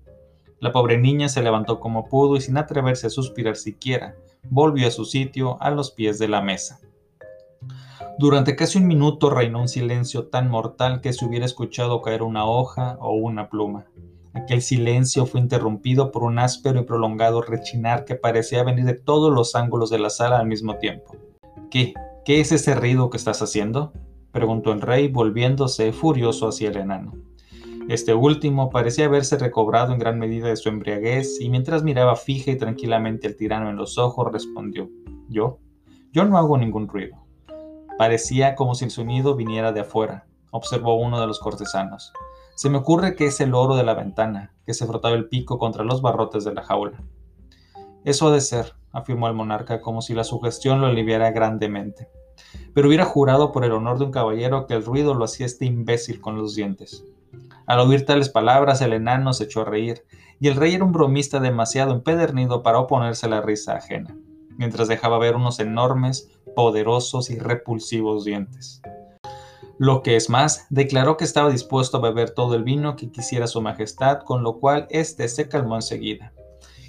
La 0.61 0.73
pobre 0.73 0.99
niña 0.99 1.29
se 1.29 1.43
levantó 1.43 1.81
como 1.81 2.09
pudo 2.09 2.37
y 2.37 2.41
sin 2.41 2.57
atreverse 2.57 3.07
a 3.07 3.11
suspirar 3.11 3.57
siquiera, 3.57 4.15
volvió 4.49 4.89
a 4.89 4.91
su 4.91 5.05
sitio 5.05 5.61
a 5.61 5.71
los 5.71 5.91
pies 5.91 6.19
de 6.19 6.29
la 6.29 6.41
mesa. 6.41 6.81
Durante 8.19 8.57
casi 8.57 8.79
un 8.79 8.87
minuto 8.87 9.31
reinó 9.31 9.61
un 9.61 9.69
silencio 9.69 10.27
tan 10.29 10.51
mortal 10.51 11.01
que 11.01 11.13
se 11.13 11.25
hubiera 11.25 11.47
escuchado 11.47 12.03
caer 12.03 12.23
una 12.23 12.45
hoja 12.45 12.99
o 13.01 13.15
una 13.15 13.49
pluma. 13.49 13.87
Aquel 14.35 14.63
silencio 14.63 15.27
fue 15.27 15.41
interrumpido 15.41 16.13
por 16.13 16.23
un 16.23 16.39
áspero 16.39 16.81
y 16.81 16.85
prolongado 16.85 17.43
rechinar 17.43 18.05
que 18.05 18.15
parecía 18.15 18.63
venir 18.63 18.85
de 18.85 18.95
todos 18.95 19.33
los 19.33 19.55
ángulos 19.57 19.91
de 19.91 19.99
la 19.99 20.11
sala 20.11 20.39
al 20.39 20.47
mismo 20.47 20.77
tiempo. 20.77 21.17
¿Qué? 21.71 21.95
¿Qué 22.25 22.41
es 22.41 22.53
ese 22.53 22.75
ruido 22.75 23.11
que 23.11 23.17
estás 23.17 23.43
haciendo? 23.43 23.93
preguntó 24.31 24.73
el 24.73 24.81
rey, 24.81 25.09
volviéndose 25.09 25.93
furioso 25.93 26.49
hacia 26.49 26.69
el 26.69 26.77
enano. 26.77 27.13
Este 27.89 28.15
último 28.15 28.71
parecía 28.71 29.07
haberse 29.07 29.37
recobrado 29.37 29.93
en 29.93 29.99
gran 29.99 30.19
medida 30.19 30.47
de 30.49 30.57
su 30.57 30.69
embriaguez 30.69 31.41
y 31.41 31.49
mientras 31.49 31.83
miraba 31.83 32.15
fija 32.15 32.53
y 32.53 32.57
tranquilamente 32.57 33.27
al 33.27 33.35
tirano 33.35 33.69
en 33.69 33.75
los 33.75 33.99
ojos 33.99 34.31
respondió, 34.31 34.89
¿yo? 35.29 35.59
Yo 36.13 36.25
no 36.25 36.39
hago 36.39 36.57
ningún 36.57 36.87
ruido. 36.87 37.17
Parecía 37.99 38.55
como 38.55 38.77
si 38.77 38.85
el 38.85 38.93
sonido 38.93 39.35
viniera 39.35 39.73
de 39.73 39.81
afuera, 39.81 40.27
observó 40.53 41.01
uno 41.01 41.21
de 41.21 41.27
los 41.27 41.41
cortesanos. 41.41 42.13
Se 42.61 42.69
me 42.69 42.77
ocurre 42.77 43.17
que 43.17 43.25
es 43.25 43.41
el 43.41 43.55
oro 43.55 43.75
de 43.75 43.85
la 43.85 43.95
ventana, 43.95 44.53
que 44.67 44.75
se 44.75 44.87
frotaba 44.87 45.15
el 45.15 45.31
pico 45.31 45.57
contra 45.57 45.83
los 45.83 46.03
barrotes 46.03 46.45
de 46.45 46.53
la 46.53 46.63
jaula. 46.63 47.03
Eso 48.05 48.29
ha 48.29 48.33
de 48.33 48.43
ser, 48.43 48.75
afirmó 48.93 49.29
el 49.29 49.33
monarca 49.33 49.81
como 49.81 50.03
si 50.03 50.13
la 50.13 50.25
sugestión 50.25 50.79
lo 50.79 50.89
aliviara 50.89 51.31
grandemente. 51.31 52.11
Pero 52.75 52.89
hubiera 52.89 53.07
jurado 53.07 53.51
por 53.51 53.65
el 53.65 53.73
honor 53.73 53.99
de 53.99 54.05
un 54.05 54.11
caballero 54.11 54.67
que 54.67 54.75
el 54.75 54.85
ruido 54.85 55.15
lo 55.15 55.25
hacía 55.25 55.47
este 55.47 55.65
imbécil 55.65 56.21
con 56.21 56.37
los 56.37 56.55
dientes. 56.55 57.03
Al 57.65 57.81
oír 57.81 58.05
tales 58.05 58.29
palabras, 58.29 58.83
el 58.83 58.93
enano 58.93 59.33
se 59.33 59.45
echó 59.45 59.63
a 59.63 59.65
reír, 59.65 60.05
y 60.39 60.49
el 60.49 60.57
rey 60.57 60.75
era 60.75 60.85
un 60.85 60.93
bromista 60.93 61.41
demasiado 61.41 61.95
empedernido 61.95 62.63
para 62.63 62.81
oponerse 62.81 63.25
a 63.25 63.31
la 63.31 63.41
risa 63.41 63.77
ajena, 63.77 64.15
mientras 64.59 64.87
dejaba 64.87 65.19
ver 65.19 65.35
unos 65.35 65.61
enormes, 65.61 66.31
poderosos 66.55 67.31
y 67.31 67.39
repulsivos 67.39 68.27
dientes. 68.27 68.83
Lo 69.81 70.03
que 70.03 70.15
es 70.15 70.29
más, 70.29 70.67
declaró 70.69 71.17
que 71.17 71.25
estaba 71.25 71.49
dispuesto 71.49 71.97
a 71.97 72.01
beber 72.01 72.33
todo 72.33 72.55
el 72.55 72.65
vino 72.65 72.97
que 72.97 73.11
quisiera 73.11 73.47
su 73.47 73.63
majestad, 73.63 74.19
con 74.19 74.43
lo 74.43 74.59
cual 74.59 74.87
éste 74.91 75.27
se 75.27 75.49
calmó 75.49 75.75
enseguida. 75.75 76.35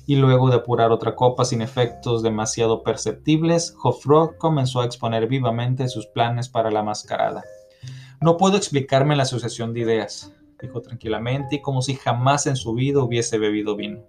Y 0.05 0.17
luego 0.17 0.49
de 0.49 0.57
apurar 0.57 0.91
otra 0.91 1.15
copa 1.15 1.45
sin 1.45 1.61
efectos 1.61 2.21
demasiado 2.21 2.83
perceptibles, 2.83 3.73
Joffroy 3.77 4.31
comenzó 4.37 4.81
a 4.81 4.85
exponer 4.85 5.27
vivamente 5.27 5.87
sus 5.87 6.05
planes 6.07 6.49
para 6.49 6.69
la 6.69 6.83
mascarada. 6.83 7.45
No 8.19 8.35
puedo 8.35 8.57
explicarme 8.57 9.15
la 9.15 9.23
sucesión 9.23 9.73
de 9.73 9.79
ideas, 9.79 10.33
dijo 10.61 10.81
tranquilamente 10.81 11.55
y 11.55 11.61
como 11.61 11.81
si 11.81 11.95
jamás 11.95 12.45
en 12.45 12.57
su 12.57 12.73
vida 12.73 13.01
hubiese 13.01 13.37
bebido 13.37 13.77
vino. 13.77 14.01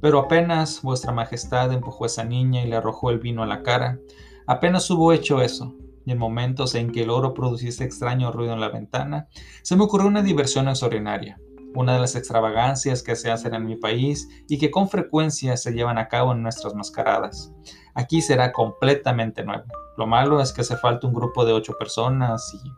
Pero 0.00 0.20
apenas 0.20 0.82
vuestra 0.82 1.10
majestad 1.10 1.72
empujó 1.72 2.04
a 2.04 2.06
esa 2.06 2.22
niña 2.22 2.62
y 2.62 2.68
le 2.68 2.76
arrojó 2.76 3.10
el 3.10 3.18
vino 3.18 3.42
a 3.42 3.48
la 3.48 3.64
cara, 3.64 3.98
apenas 4.46 4.88
hubo 4.88 5.12
hecho 5.12 5.42
eso, 5.42 5.74
en 6.10 6.18
momentos 6.18 6.74
en 6.74 6.90
que 6.90 7.02
el 7.02 7.10
oro 7.10 7.34
produciese 7.34 7.84
extraño 7.84 8.32
ruido 8.32 8.52
en 8.52 8.60
la 8.60 8.68
ventana, 8.68 9.28
se 9.62 9.76
me 9.76 9.84
ocurrió 9.84 10.08
una 10.08 10.22
diversión 10.22 10.68
extraordinaria, 10.68 11.38
una 11.74 11.94
de 11.94 12.00
las 12.00 12.16
extravagancias 12.16 13.02
que 13.02 13.16
se 13.16 13.30
hacen 13.30 13.54
en 13.54 13.64
mi 13.64 13.76
país 13.76 14.28
y 14.48 14.58
que 14.58 14.70
con 14.70 14.88
frecuencia 14.88 15.56
se 15.56 15.72
llevan 15.72 15.98
a 15.98 16.08
cabo 16.08 16.32
en 16.32 16.42
nuestras 16.42 16.74
mascaradas. 16.74 17.52
Aquí 17.94 18.22
será 18.22 18.52
completamente 18.52 19.44
nuevo. 19.44 19.64
Lo 19.96 20.06
malo 20.06 20.40
es 20.40 20.52
que 20.52 20.62
hace 20.62 20.76
falta 20.76 21.06
un 21.06 21.14
grupo 21.14 21.44
de 21.44 21.52
ocho 21.52 21.74
personas 21.78 22.52
y 22.54 22.70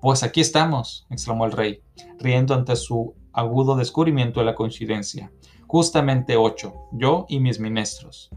pues 0.00 0.22
aquí 0.22 0.40
estamos, 0.40 1.06
exclamó 1.10 1.44
el 1.44 1.52
rey, 1.52 1.82
riendo 2.18 2.54
ante 2.54 2.76
su 2.76 3.14
agudo 3.32 3.76
descubrimiento 3.76 4.40
de 4.40 4.46
la 4.46 4.54
coincidencia. 4.54 5.30
Justamente 5.66 6.36
ocho, 6.36 6.74
yo 6.92 7.26
y 7.28 7.38
mis 7.38 7.60
ministros. 7.60 8.30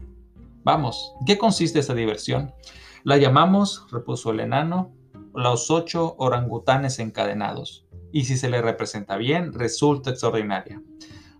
Vamos, 0.62 1.14
¿qué 1.26 1.36
consiste 1.36 1.78
esta 1.78 1.94
diversión? 1.94 2.52
La 3.04 3.18
llamamos, 3.18 3.86
repuso 3.92 4.30
el 4.30 4.40
enano, 4.40 4.90
los 5.34 5.70
ocho 5.70 6.14
orangutanes 6.16 6.98
encadenados. 6.98 7.86
Y 8.12 8.24
si 8.24 8.38
se 8.38 8.48
le 8.48 8.62
representa 8.62 9.18
bien, 9.18 9.52
resulta 9.52 10.08
extraordinaria. 10.08 10.80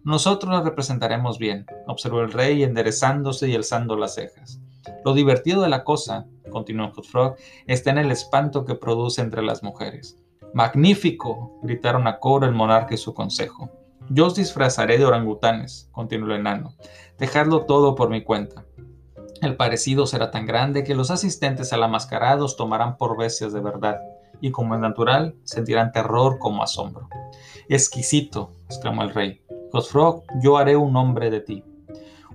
Nosotros 0.02 0.52
la 0.52 0.60
representaremos 0.60 1.38
bien, 1.38 1.64
observó 1.86 2.20
el 2.20 2.32
rey 2.32 2.62
enderezándose 2.62 3.48
y 3.48 3.54
alzando 3.54 3.96
las 3.96 4.14
cejas. 4.14 4.60
Lo 5.06 5.14
divertido 5.14 5.62
de 5.62 5.70
la 5.70 5.84
cosa 5.84 6.26
continuó 6.50 6.92
Frog, 6.92 7.36
está 7.66 7.92
en 7.92 7.98
el 7.98 8.10
espanto 8.10 8.66
que 8.66 8.74
produce 8.74 9.22
entre 9.22 9.42
las 9.42 9.62
mujeres. 9.62 10.18
¡Magnífico! 10.52 11.58
gritaron 11.62 12.06
a 12.06 12.18
coro 12.18 12.44
el 12.44 12.52
monarca 12.52 12.92
y 12.92 12.98
su 12.98 13.14
consejo. 13.14 13.70
Yo 14.10 14.26
os 14.26 14.34
disfrazaré 14.34 14.98
de 14.98 15.06
orangutanes, 15.06 15.88
continuó 15.92 16.28
el 16.28 16.40
enano. 16.40 16.74
Dejadlo 17.18 17.64
todo 17.64 17.94
por 17.94 18.10
mi 18.10 18.22
cuenta. 18.22 18.66
El 19.40 19.56
parecido 19.56 20.06
será 20.06 20.30
tan 20.30 20.46
grande 20.46 20.84
que 20.84 20.94
los 20.94 21.10
asistentes 21.10 21.72
a 21.72 21.76
la 21.76 21.88
mascarada 21.88 22.44
os 22.44 22.56
tomarán 22.56 22.96
por 22.96 23.16
bestias 23.16 23.52
de 23.52 23.60
verdad, 23.60 24.00
y 24.40 24.50
como 24.50 24.74
es 24.74 24.80
natural, 24.80 25.34
sentirán 25.44 25.92
terror 25.92 26.38
como 26.38 26.62
asombro. 26.62 27.08
Exquisito, 27.68 28.50
exclamó 28.66 29.02
el 29.02 29.14
rey. 29.14 29.40
Frog, 29.82 30.22
yo 30.40 30.56
haré 30.56 30.76
un 30.76 30.96
hombre 30.96 31.30
de 31.30 31.40
ti. 31.40 31.64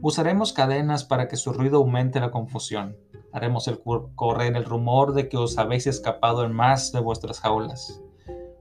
Usaremos 0.02 0.54
cadenas 0.54 1.04
para 1.04 1.28
que 1.28 1.38
su 1.38 1.54
ruido 1.54 1.78
aumente 1.78 2.20
la 2.20 2.32
confusión. 2.32 2.98
Haremos 3.32 3.68
el 3.68 3.82
correr 4.16 4.56
el 4.56 4.66
rumor 4.66 5.14
de 5.14 5.30
que 5.30 5.38
os 5.38 5.58
habéis 5.58 5.88
escapado 5.88 6.44
en 6.44 6.54
más 6.54 6.92
de 6.92 7.00
vuestras 7.00 7.40
jaulas. 7.40 8.02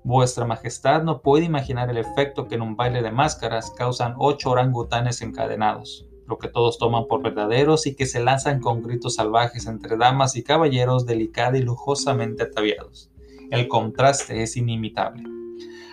Vuestra 0.04 0.46
Majestad 0.46 1.02
no 1.02 1.22
puede 1.22 1.44
imaginar 1.44 1.90
el 1.90 1.98
efecto 1.98 2.48
que 2.48 2.54
en 2.54 2.62
un 2.62 2.76
baile 2.76 3.02
de 3.02 3.10
máscaras 3.10 3.70
causan 3.76 4.14
ocho 4.18 4.50
orangutanes 4.50 5.22
encadenados, 5.22 6.07
lo 6.28 6.38
que 6.38 6.48
todos 6.48 6.78
toman 6.78 7.06
por 7.06 7.22
verdaderos 7.22 7.86
y 7.86 7.96
que 7.96 8.06
se 8.06 8.20
lanzan 8.20 8.60
con 8.60 8.82
gritos 8.82 9.14
salvajes 9.14 9.66
entre 9.66 9.96
damas 9.96 10.36
y 10.36 10.44
caballeros 10.44 11.06
delicada 11.06 11.56
y 11.56 11.62
lujosamente 11.62 12.44
ataviados. 12.44 13.10
El 13.50 13.66
contraste 13.66 14.42
es 14.42 14.56
inimitable. 14.56 15.24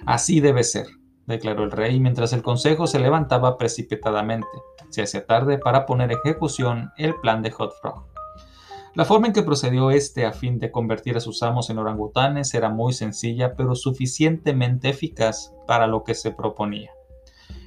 Así 0.05 0.41
debe 0.41 0.63
ser, 0.63 0.87
declaró 1.25 1.63
el 1.63 1.71
rey 1.71 1.99
mientras 1.99 2.33
el 2.33 2.43
consejo 2.43 2.85
se 2.85 2.99
levantaba 2.99 3.57
precipitadamente. 3.57 4.47
Se 4.89 5.01
hacía 5.01 5.25
tarde 5.25 5.57
para 5.57 5.85
poner 5.85 6.11
ejecución 6.11 6.91
el 6.97 7.15
plan 7.15 7.41
de 7.41 7.51
Hot 7.51 7.73
Frog. 7.81 8.05
La 8.93 9.03
forma 9.03 9.27
en 9.27 9.33
que 9.33 9.43
procedió 9.43 9.91
este 9.91 10.25
a 10.25 10.31
fin 10.31 10.59
de 10.59 10.71
convertir 10.71 11.17
a 11.17 11.19
sus 11.19 11.43
amos 11.43 11.69
en 11.69 11.79
orangutanes 11.79 12.53
era 12.53 12.69
muy 12.69 12.93
sencilla, 12.93 13.55
pero 13.55 13.75
suficientemente 13.75 14.89
eficaz 14.89 15.53
para 15.67 15.87
lo 15.87 16.03
que 16.03 16.13
se 16.13 16.31
proponía. 16.31 16.94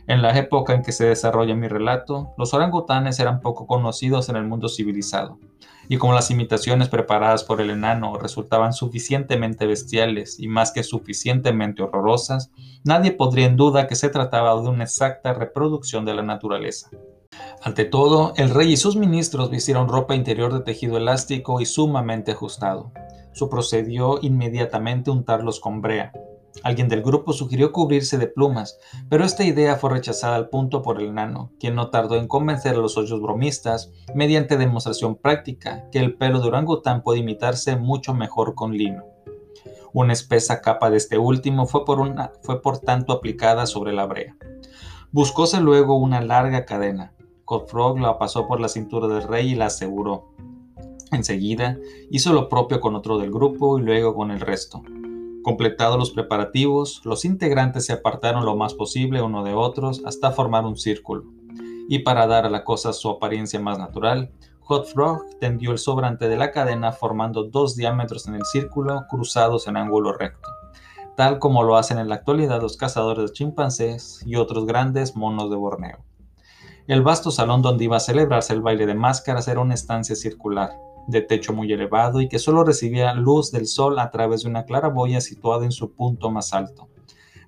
En 0.09 0.23
la 0.23 0.37
época 0.39 0.73
en 0.73 0.83
que 0.83 0.93
se 0.93 1.05
desarrolla 1.05 1.55
mi 1.55 1.69
relato, 1.69 2.33
los 2.39 2.55
orangutanes 2.55 3.21
eran 3.21 3.43
poco 3.43 3.67
conocidos 3.67 4.31
en 4.31 4.37
el 4.37 4.47
mundo 4.47 4.71
civilizado, 4.71 5.39
y 5.87 5.99
como 5.99 6.15
las 6.15 6.31
imitaciones 6.31 6.89
preparadas 6.89 7.45
por 7.45 7.61
el 7.61 7.69
enano 7.69 8.17
resultaban 8.17 8.73
suficientemente 8.73 9.67
bestiales 9.67 10.41
y 10.41 10.49
más 10.49 10.73
que 10.73 10.83
suficientemente 10.83 11.83
horrorosas, 11.83 12.51
nadie 12.85 13.13
podría 13.13 13.45
en 13.45 13.59
duda 13.59 13.87
que 13.87 13.97
se 13.97 14.09
trataba 14.09 14.59
de 14.59 14.69
una 14.71 14.85
exacta 14.85 15.35
reproducción 15.35 16.07
de 16.07 16.15
la 16.15 16.23
naturaleza. 16.23 16.89
Ante 17.63 17.85
todo, 17.85 18.33
el 18.39 18.49
rey 18.49 18.73
y 18.73 18.77
sus 18.79 18.97
ministros 18.97 19.51
vistieron 19.51 19.89
ropa 19.89 20.15
interior 20.15 20.55
de 20.55 20.61
tejido 20.61 20.97
elástico 20.97 21.61
y 21.61 21.67
sumamente 21.67 22.33
ajustado. 22.33 22.93
Su 23.35 23.51
procedió 23.51 24.21
inmediatamente 24.23 25.11
untarlos 25.11 25.61
con 25.61 25.83
brea. 25.83 26.13
Alguien 26.63 26.89
del 26.89 27.03
grupo 27.03 27.33
sugirió 27.33 27.73
cubrirse 27.73 28.19
de 28.19 28.27
plumas, 28.27 28.79
pero 29.09 29.25
esta 29.25 29.45
idea 29.45 29.77
fue 29.77 29.91
rechazada 29.91 30.37
al 30.37 30.49
punto 30.49 30.83
por 30.83 31.01
el 31.01 31.09
enano, 31.09 31.53
quien 31.61 31.75
no 31.75 31.91
tardó 31.91 32.17
en 32.17 32.27
convencer 32.27 32.75
a 32.75 32.79
los 32.79 32.97
hoyos 32.97 33.21
bromistas, 33.21 33.93
mediante 34.15 34.57
demostración 34.57 35.17
práctica, 35.17 35.89
que 35.93 35.99
el 36.01 36.17
pelo 36.17 36.41
de 36.41 36.49
orangután 36.49 37.03
puede 37.03 37.21
imitarse 37.21 37.77
mucho 37.77 38.15
mejor 38.15 38.55
con 38.55 38.73
lino. 38.73 39.05
Una 39.93 40.13
espesa 40.13 40.61
capa 40.61 40.91
de 40.91 40.97
este 40.97 41.19
último 41.19 41.67
fue 41.67 41.85
por, 41.85 41.99
fue 42.43 42.61
por 42.61 42.79
tanto 42.79 43.13
aplicada 43.13 43.67
sobre 43.67 43.93
la 43.93 44.07
brea. 44.07 44.37
Buscóse 45.13 45.61
luego 45.61 45.97
una 45.97 46.21
larga 46.21 46.65
cadena, 46.65 47.15
Godfrog 47.49 47.99
la 47.99 48.19
pasó 48.19 48.47
por 48.47 48.61
la 48.61 48.69
cintura 48.69 49.09
del 49.09 49.27
rey 49.27 49.53
y 49.53 49.55
la 49.55 49.67
aseguró. 49.67 50.35
Enseguida 51.11 51.79
hizo 52.11 52.35
lo 52.35 52.51
propio 52.51 52.79
con 52.79 52.95
otro 52.95 53.17
del 53.17 53.31
grupo 53.31 53.79
y 53.79 53.83
luego 53.83 54.15
con 54.15 54.31
el 54.31 54.41
resto. 54.41 54.83
Completados 55.49 55.97
los 55.97 56.11
preparativos, 56.11 57.01
los 57.07 57.25
integrantes 57.25 57.87
se 57.87 57.95
apartaron 57.95 58.45
lo 58.45 58.55
más 58.55 58.75
posible 58.75 59.23
uno 59.23 59.43
de 59.43 59.55
otros 59.55 60.03
hasta 60.05 60.31
formar 60.31 60.67
un 60.67 60.77
círculo. 60.77 61.25
Y 61.89 62.01
para 62.01 62.27
dar 62.27 62.45
a 62.45 62.51
la 62.51 62.65
cosa 62.65 62.93
su 62.93 63.09
apariencia 63.09 63.59
más 63.59 63.79
natural, 63.79 64.31
Frog 64.93 65.25
tendió 65.41 65.71
el 65.71 65.79
sobrante 65.79 66.29
de 66.29 66.37
la 66.37 66.51
cadena 66.51 66.93
formando 66.93 67.45
dos 67.45 67.77
diámetros 67.77 68.29
en 68.29 68.35
el 68.35 68.45
círculo 68.45 69.07
cruzados 69.09 69.67
en 69.69 69.79
ángulo 69.79 70.13
recto, 70.13 70.51
tal 71.17 71.39
como 71.39 71.63
lo 71.63 71.79
hacen 71.79 71.99
en 71.99 72.11
la 72.11 72.17
actualidad 72.17 72.61
los 72.61 72.77
cazadores 72.77 73.31
de 73.31 73.33
chimpancés 73.33 74.23
y 74.27 74.37
otros 74.37 74.67
grandes 74.67 75.17
monos 75.17 75.49
de 75.49 75.57
Borneo. 75.57 76.05
El 76.89 77.01
vasto 77.01 77.31
salón 77.31 77.63
donde 77.63 77.85
iba 77.85 77.97
a 77.97 78.01
celebrarse 78.01 78.53
el 78.53 78.61
baile 78.61 78.85
de 78.85 78.95
máscaras 78.95 79.49
era 79.49 79.61
una 79.61 79.73
estancia 79.73 80.15
circular, 80.15 80.79
de 81.09 81.23
techo 81.23 81.53
muy 81.53 81.73
elevado 81.73 82.21
y 82.21 82.29
que 82.29 82.39
solo 82.39 82.63
recibía 82.63 83.15
luz 83.15 83.51
del 83.51 83.67
sol 83.67 83.99
a 83.99 84.11
través 84.11 84.43
de 84.43 84.51
una 84.51 84.65
claraboya 84.65 85.21
situada 85.21 85.65
en 85.65 85.73
su 85.73 85.93
punto 85.93 86.31
más 86.31 86.55
alto. 86.55 86.89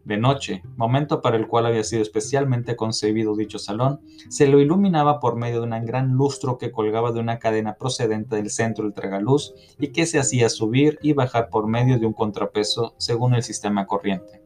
De 0.04 0.16
noche, 0.16 0.62
momento 0.76 1.20
para 1.20 1.36
el 1.36 1.46
cual 1.46 1.66
había 1.66 1.84
sido 1.84 2.00
especialmente 2.02 2.74
concebido 2.74 3.36
dicho 3.36 3.58
salón, 3.58 4.00
se 4.30 4.48
lo 4.48 4.58
iluminaba 4.58 5.20
por 5.20 5.36
medio 5.36 5.60
de 5.60 5.66
un 5.66 5.84
gran 5.84 6.14
lustro 6.14 6.56
que 6.56 6.72
colgaba 6.72 7.12
de 7.12 7.20
una 7.20 7.38
cadena 7.38 7.74
procedente 7.74 8.36
del 8.36 8.50
centro 8.50 8.84
del 8.84 8.94
tragaluz 8.94 9.52
y 9.78 9.88
que 9.88 10.06
se 10.06 10.18
hacía 10.18 10.48
subir 10.48 10.98
y 11.02 11.12
bajar 11.12 11.50
por 11.50 11.68
medio 11.68 11.98
de 11.98 12.06
un 12.06 12.14
contrapeso 12.14 12.94
según 12.96 13.34
el 13.34 13.42
sistema 13.42 13.86
corriente 13.86 14.42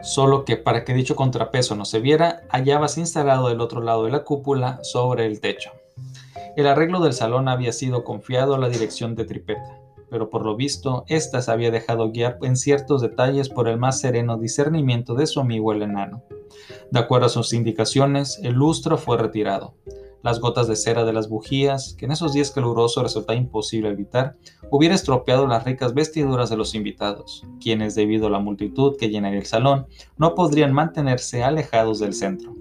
solo 0.00 0.44
que 0.44 0.56
para 0.56 0.84
que 0.84 0.94
dicho 0.94 1.16
contrapeso 1.16 1.74
no 1.74 1.84
se 1.84 2.00
viera, 2.00 2.42
hallabas 2.50 2.98
instalado 2.98 3.48
del 3.48 3.60
otro 3.60 3.82
lado 3.82 4.04
de 4.04 4.12
la 4.12 4.24
cúpula 4.24 4.78
sobre 4.82 5.26
el 5.26 5.40
techo. 5.40 5.72
El 6.58 6.66
arreglo 6.66 6.98
del 6.98 7.12
salón 7.12 7.46
había 7.46 7.70
sido 7.70 8.02
confiado 8.02 8.56
a 8.56 8.58
la 8.58 8.68
dirección 8.68 9.14
de 9.14 9.24
Tripeta, 9.24 9.80
pero 10.10 10.28
por 10.28 10.44
lo 10.44 10.56
visto 10.56 11.04
ésta 11.06 11.40
se 11.40 11.52
había 11.52 11.70
dejado 11.70 12.10
guiar 12.10 12.36
en 12.42 12.56
ciertos 12.56 13.00
detalles 13.00 13.48
por 13.48 13.68
el 13.68 13.78
más 13.78 14.00
sereno 14.00 14.36
discernimiento 14.36 15.14
de 15.14 15.28
su 15.28 15.38
amigo 15.38 15.70
el 15.72 15.82
enano. 15.82 16.24
De 16.90 16.98
acuerdo 16.98 17.26
a 17.26 17.28
sus 17.28 17.52
indicaciones, 17.52 18.40
el 18.42 18.54
lustro 18.54 18.98
fue 18.98 19.18
retirado. 19.18 19.76
Las 20.24 20.40
gotas 20.40 20.66
de 20.66 20.74
cera 20.74 21.04
de 21.04 21.12
las 21.12 21.28
bujías, 21.28 21.94
que 21.96 22.06
en 22.06 22.10
esos 22.10 22.32
días 22.32 22.50
calurosos 22.50 23.04
resultaba 23.04 23.38
imposible 23.38 23.90
evitar, 23.90 24.34
hubiera 24.68 24.96
estropeado 24.96 25.46
las 25.46 25.62
ricas 25.62 25.94
vestiduras 25.94 26.50
de 26.50 26.56
los 26.56 26.74
invitados, 26.74 27.46
quienes, 27.62 27.94
debido 27.94 28.26
a 28.26 28.30
la 28.30 28.40
multitud 28.40 28.96
que 28.98 29.10
llenaría 29.10 29.38
el 29.38 29.46
salón, 29.46 29.86
no 30.16 30.34
podrían 30.34 30.72
mantenerse 30.72 31.44
alejados 31.44 32.00
del 32.00 32.14
centro, 32.14 32.56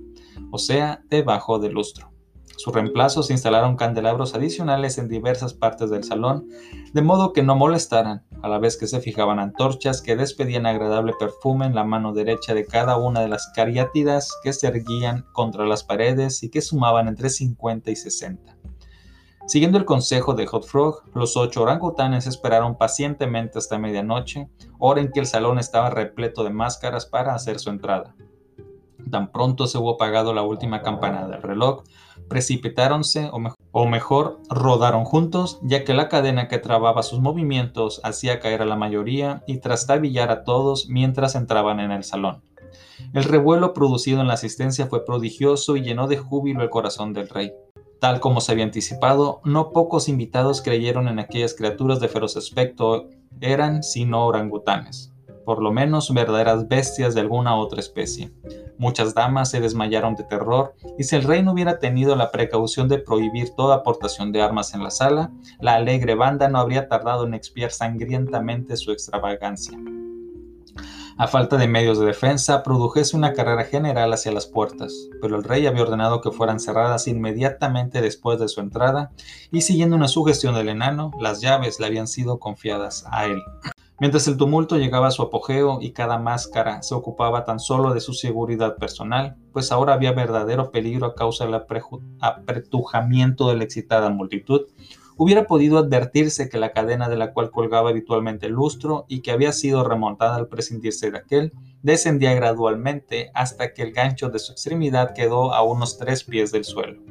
o 0.52 0.60
sea, 0.60 1.02
debajo 1.10 1.58
del 1.58 1.74
lustro 1.74 2.12
su 2.58 2.72
reemplazo 2.72 3.22
se 3.22 3.34
instalaron 3.34 3.76
candelabros 3.76 4.34
adicionales 4.34 4.98
en 4.98 5.08
diversas 5.08 5.54
partes 5.54 5.92
del 5.92 6.04
salón, 6.04 6.50
de 6.92 7.02
modo 7.04 7.32
que 7.32 7.44
no 7.44 7.56
molestaran, 7.56 8.26
a 8.42 8.50
la 8.50 8.58
vez 8.58 8.78
que 8.78 8.88
se 8.88 9.00
fijaban 9.00 9.38
antorchas 9.38 10.02
que 10.02 10.16
despedían 10.16 10.66
agradable 10.66 11.14
perfume 11.20 11.68
en 11.68 11.76
la 11.76 11.84
mano 11.84 12.14
derecha 12.14 12.56
de 12.56 12.66
cada 12.66 12.98
una 12.98 13.22
de 13.22 13.28
las 13.28 13.52
cariátidas 13.56 14.32
que 14.44 14.54
se 14.54 14.68
erguían 14.68 15.26
contra 15.34 15.66
las 15.66 15.84
paredes 15.84 16.42
y 16.42 16.50
que 16.50 16.62
sumaban 16.62 17.08
entre 17.08 17.30
50 17.30 17.92
y 17.92 17.96
60. 17.96 18.58
Siguiendo 19.46 19.78
el 19.78 19.86
consejo 19.86 20.34
de 20.34 20.48
Hot 20.48 20.66
Frog, 20.66 21.04
los 21.14 21.38
ocho 21.38 21.62
orangutanes 21.62 22.26
esperaron 22.26 22.76
pacientemente 22.76 23.60
hasta 23.60 23.78
medianoche, 23.78 24.50
hora 24.80 25.00
en 25.00 25.12
que 25.12 25.20
el 25.20 25.28
salón 25.28 25.60
estaba 25.60 25.92
repleto 25.92 26.44
de 26.44 26.50
máscaras 26.50 27.06
para 27.06 27.36
hacer 27.36 27.60
su 27.60 27.70
entrada. 27.70 28.16
Tan 29.12 29.32
pronto 29.32 29.68
se 29.68 29.78
hubo 29.78 29.94
apagado 29.94 30.34
la 30.34 30.42
última 30.42 30.82
campana 30.82 31.28
del 31.28 31.42
reloj, 31.42 31.84
precipitáronse 32.28 33.30
o, 33.72 33.86
mejor 33.86 34.40
rodaron 34.50 35.06
juntos, 35.06 35.60
ya 35.62 35.84
que 35.84 35.94
la 35.94 36.10
cadena 36.10 36.48
que 36.48 36.58
trababa 36.58 37.04
sus 37.04 37.20
movimientos 37.20 38.02
hacía 38.04 38.40
caer 38.40 38.62
a 38.62 38.66
la 38.66 38.76
mayoría 38.76 39.44
y 39.48 39.58
trastabillar 39.60 40.32
a 40.32 40.44
todos 40.44 40.88
mientras 40.90 41.36
entraban 41.36 41.80
en 41.80 41.92
el 41.92 42.04
salón. 42.04 42.44
El 43.14 43.24
revuelo 43.24 43.74
producido 43.74 44.22
en 44.22 44.28
la 44.28 44.34
asistencia 44.34 44.88
fue 44.88 45.06
prodigioso 45.06 45.76
y 45.78 45.82
llenó 45.82 46.08
de 46.08 46.18
júbilo 46.18 46.64
el 46.64 46.70
corazón 46.70 47.14
del 47.14 47.30
rey. 47.30 47.54
Tal 48.00 48.20
como 48.20 48.42
se 48.42 48.52
había 48.52 48.66
anticipado, 48.66 49.42
no 49.44 49.72
pocos 49.72 50.08
invitados 50.08 50.62
creyeron 50.62 51.08
en 51.08 51.20
aquellas 51.20 51.56
criaturas 51.56 52.00
de 52.00 52.10
feroz 52.10 52.38
aspecto, 52.38 53.08
eran 53.42 53.84
sino 53.84 54.26
orangutanes 54.26 55.14
por 55.48 55.64
lo 55.64 55.72
menos 55.72 56.14
verdaderas 56.14 56.68
bestias 56.68 57.16
de 57.16 57.22
alguna 57.22 57.56
otra 57.56 57.80
especie. 57.80 58.34
Muchas 58.78 59.14
damas 59.14 59.50
se 59.50 59.62
desmayaron 59.62 60.14
de 60.16 60.26
terror, 60.26 60.76
y 61.00 61.06
si 61.06 61.16
el 61.16 61.24
rey 61.24 61.42
no 61.42 61.54
hubiera 61.54 61.80
tenido 61.80 62.18
la 62.18 62.32
precaución 62.32 62.90
de 62.90 63.00
prohibir 63.00 63.52
toda 63.52 63.76
aportación 63.76 64.34
de 64.34 64.42
armas 64.42 64.74
en 64.74 64.84
la 64.84 64.92
sala, 64.92 65.32
la 65.62 65.76
alegre 65.76 66.16
banda 66.16 66.50
no 66.50 66.60
habría 66.60 66.90
tardado 66.90 67.26
en 67.26 67.34
expiar 67.34 67.72
sangrientamente 67.72 68.76
su 68.76 68.92
extravagancia. 68.92 69.80
A 71.18 71.28
falta 71.30 71.56
de 71.56 71.70
medios 71.70 71.98
de 71.98 72.08
defensa, 72.08 72.62
produjese 72.62 73.16
una 73.16 73.32
carrera 73.32 73.64
general 73.64 74.12
hacia 74.12 74.34
las 74.34 74.48
puertas, 74.48 74.94
pero 75.22 75.38
el 75.38 75.46
rey 75.46 75.66
había 75.66 75.84
ordenado 75.84 76.20
que 76.20 76.32
fueran 76.32 76.60
cerradas 76.60 77.08
inmediatamente 77.08 78.02
después 78.02 78.38
de 78.38 78.50
su 78.50 78.60
entrada, 78.60 79.12
y 79.50 79.62
siguiendo 79.62 79.96
una 79.96 80.10
sugestión 80.10 80.56
del 80.56 80.68
enano, 80.68 81.12
las 81.22 81.40
llaves 81.40 81.80
le 81.80 81.86
habían 81.86 82.08
sido 82.08 82.38
confiadas 82.38 83.06
a 83.10 83.28
él. 83.28 83.42
Mientras 84.00 84.28
el 84.28 84.38
tumulto 84.38 84.78
llegaba 84.78 85.08
a 85.08 85.12
su 85.12 85.24
apogeo 85.24 85.80
y 85.82 85.92
cada 85.92 86.20
máscara 86.20 86.84
se 86.84 86.94
ocupaba 86.94 87.46
tan 87.46 87.60
solo 87.60 87.96
de 87.96 88.00
su 88.00 88.14
seguridad 88.14 88.76
personal, 88.78 89.38
pues 89.52 89.72
ahora 89.72 89.94
había 89.94 90.12
verdadero 90.12 90.70
peligro 90.70 91.08
a 91.08 91.16
causa 91.16 91.46
del 91.46 91.56
apretujamiento 92.20 93.50
de 93.50 93.56
la 93.56 93.64
excitada 93.64 94.12
multitud, 94.12 94.68
hubiera 95.18 95.48
podido 95.48 95.80
advertirse 95.80 96.48
que 96.48 96.60
la 96.60 96.74
cadena 96.74 97.10
de 97.10 97.18
la 97.18 97.34
cual 97.34 97.50
colgaba 97.50 97.90
habitualmente 97.90 98.46
el 98.46 98.54
lustro 98.54 99.06
y 99.08 99.22
que 99.22 99.32
había 99.32 99.52
sido 99.52 99.84
remontada 99.84 100.36
al 100.36 100.48
prescindirse 100.48 101.10
de 101.10 101.18
aquel, 101.18 101.54
descendía 101.82 102.36
gradualmente 102.36 103.32
hasta 103.34 103.74
que 103.74 103.82
el 103.82 103.94
gancho 103.94 104.30
de 104.30 104.38
su 104.38 104.52
extremidad 104.52 105.16
quedó 105.16 105.56
a 105.56 105.64
unos 105.64 105.98
tres 105.98 106.24
pies 106.24 106.52
del 106.52 106.66
suelo. 106.66 107.02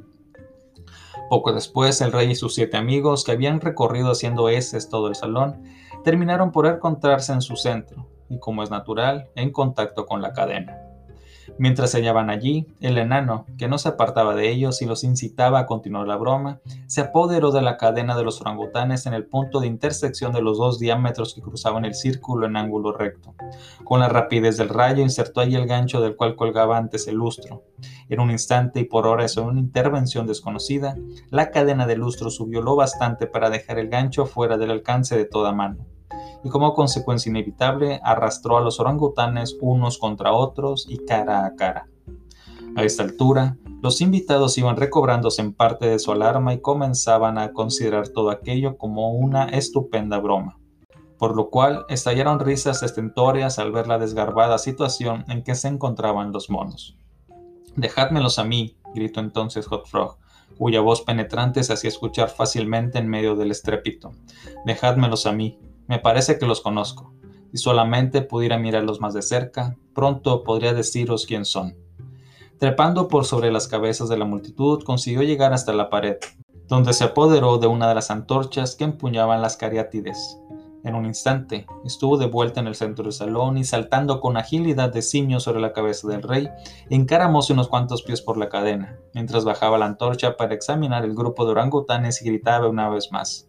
Poco 1.29 1.53
después, 1.53 2.01
el 2.01 2.13
rey 2.13 2.31
y 2.31 2.35
sus 2.37 2.55
siete 2.55 2.77
amigos, 2.77 3.25
que 3.25 3.33
habían 3.33 3.61
recorrido 3.61 4.13
haciendo 4.13 4.49
heces 4.49 4.89
todo 4.89 5.09
el 5.09 5.17
salón, 5.17 5.65
terminaron 6.07 6.53
por 6.53 6.67
encontrarse 6.67 7.33
en 7.33 7.43
su 7.43 7.57
centro, 7.57 8.07
y 8.29 8.39
como 8.39 8.63
es 8.63 8.71
natural, 8.71 9.29
en 9.35 9.51
contacto 9.51 10.07
con 10.07 10.23
la 10.23 10.33
cadena. 10.33 10.79
Mientras 11.59 11.91
se 11.91 11.99
hallaban 11.99 12.31
allí, 12.31 12.69
el 12.81 12.97
enano, 12.97 13.45
que 13.59 13.67
no 13.67 13.77
se 13.77 13.89
apartaba 13.89 14.37
de 14.37 14.49
ellos 14.49 14.83
y 14.83 14.87
los 14.87 15.03
incitaba 15.03 15.59
a 15.59 15.67
continuar 15.67 16.07
la 16.07 16.15
broma, 16.15 16.61
se 16.87 17.01
apoderó 17.01 17.51
de 17.51 17.61
la 17.61 17.77
cadena 17.77 18.17
de 18.17 18.23
los 18.23 18.41
orangutanes 18.41 19.07
en 19.07 19.15
el 19.15 19.27
punto 19.27 19.59
de 19.59 19.67
intersección 19.67 20.33
de 20.33 20.43
los 20.43 20.59
dos 20.59 20.79
diámetros 20.79 21.35
que 21.35 21.43
cruzaban 21.43 21.85
el 21.85 21.97
círculo 21.97 22.47
en 22.47 22.57
ángulo 22.57 22.93
recto. 22.93 23.35
Con 23.83 23.99
la 23.99 24.09
rapidez 24.09 24.57
del 24.59 24.69
rayo 24.69 25.03
insertó 25.03 25.41
allí 25.41 25.57
el 25.57 25.67
gancho 25.67 26.01
del 26.01 26.15
cual 26.15 26.37
colgaba 26.37 26.77
antes 26.77 27.09
el 27.09 27.17
lustro. 27.17 27.65
En 28.09 28.21
un 28.21 28.31
instante 28.31 28.79
y 28.79 28.85
por 28.85 29.09
hora 29.09 29.27
en 29.27 29.43
una 29.43 29.59
intervención 29.59 30.29
desconocida, 30.29 30.95
la 31.31 31.51
cadena 31.51 31.85
del 31.85 31.99
lustro 31.99 32.31
subió 32.31 32.63
lo 32.63 32.77
bastante 32.77 33.27
para 33.27 33.51
dejar 33.51 33.81
el 33.81 33.89
gancho 33.89 34.25
fuera 34.25 34.57
del 34.57 34.71
alcance 34.71 35.17
de 35.17 35.25
toda 35.25 35.51
mano 35.51 35.96
y 36.47 36.49
como 36.49 36.75
consecuencia 36.75 37.29
inevitable 37.29 37.99
arrastró 38.05 38.57
a 38.57 38.61
los 38.61 38.79
orangutanes 38.79 39.59
unos 39.61 39.99
contra 39.99 40.33
otros 40.33 40.87
y 40.89 41.05
cara 41.05 41.45
a 41.45 41.57
cara. 41.57 41.89
A 42.77 42.85
esta 42.85 43.03
altura, 43.03 43.57
los 43.83 44.01
invitados 44.01 44.57
iban 44.57 44.77
recobrándose 44.77 45.43
en 45.43 45.55
parte 45.55 45.89
de 45.89 45.99
su 45.99 46.13
alarma 46.13 46.55
y 46.55 46.61
comenzaban 46.61 47.37
a 47.37 47.53
considerar 47.53 48.07
todo 48.07 48.31
aquello 48.31 48.79
como 48.79 49.11
una 49.11 49.47
estupenda 49.47 50.21
broma, 50.21 50.61
por 51.19 51.35
lo 51.35 51.51
cual 51.51 51.85
estallaron 51.89 52.39
risas 52.39 52.85
estentóreas 52.85 53.59
al 53.59 53.73
ver 53.73 53.89
la 53.89 53.99
desgarbada 53.99 54.59
situación 54.59 55.25
en 55.27 55.43
que 55.43 55.57
se 55.57 55.67
encontraban 55.67 56.31
los 56.31 56.49
monos. 56.49 56.97
Dejádmelos 57.75 58.39
a 58.39 58.45
mí, 58.45 58.77
gritó 58.95 59.19
entonces 59.19 59.67
Hot 59.67 59.89
Frog, 59.89 60.19
cuya 60.57 60.81
voz 60.81 61.03
penetrante 61.03 61.65
se 61.65 61.73
hacía 61.73 61.89
escuchar 61.89 62.29
fácilmente 62.29 62.99
en 62.99 63.09
medio 63.09 63.35
del 63.35 63.51
estrépito. 63.51 64.13
Dejádmelos 64.65 65.27
a 65.27 65.33
mí, 65.33 65.59
me 65.89 65.99
parece 65.99 66.39
que 66.39 66.47
los 66.47 66.61
conozco. 66.61 67.13
Si 67.53 67.59
solamente 67.59 68.23
pudiera 68.23 68.59
mirarlos 68.59 69.01
más 69.01 69.15
de 69.15 69.23
cerca, 69.23 69.77
pronto 69.95 70.43
podría 70.43 70.75
deciros 70.75 71.27
quién 71.27 71.45
son. 71.45 71.77
Trepando 72.59 73.09
por 73.09 73.25
sobre 73.25 73.53
las 73.53 73.69
cabezas 73.69 74.09
de 74.09 74.17
la 74.17 74.25
multitud, 74.25 74.83
consiguió 74.83 75.23
llegar 75.23 75.53
hasta 75.53 75.73
la 75.73 75.91
pared, 75.91 76.17
donde 76.69 76.93
se 76.93 77.05
apoderó 77.05 77.59
de 77.59 77.67
una 77.67 77.89
de 77.89 77.95
las 77.95 78.11
antorchas 78.11 78.77
que 78.77 78.85
empuñaban 78.85 79.43
las 79.43 79.57
cariátides. 79.57 80.39
En 80.83 80.95
un 80.95 81.05
instante, 81.05 81.67
estuvo 81.85 82.17
de 82.17 82.27
vuelta 82.27 82.61
en 82.61 82.69
el 82.69 82.77
centro 82.77 83.05
del 83.05 83.13
salón 83.13 83.59
y 83.59 83.65
saltando 83.65 84.21
con 84.21 84.37
agilidad 84.37 84.93
de 84.93 85.03
simio 85.03 85.41
sobre 85.41 85.61
la 85.61 85.73
cabeza 85.73 86.07
del 86.09 86.23
rey, 86.23 86.49
encaramóse 86.91 87.53
unos 87.53 87.69
cuantos 87.69 88.03
pies 88.03 88.23
por 88.23 88.37
la 88.37 88.49
cadena, 88.49 88.97
mientras 89.13 89.45
bajaba 89.45 89.79
la 89.79 89.87
antorcha 89.87 90.37
para 90.37 90.55
examinar 90.55 91.05
el 91.05 91.15
grupo 91.15 91.45
de 91.45 91.53
orangutanes 91.53 92.23
y 92.23 92.27
gritaba 92.27 92.69
una 92.69 92.89
vez 92.89 93.11
más 93.11 93.49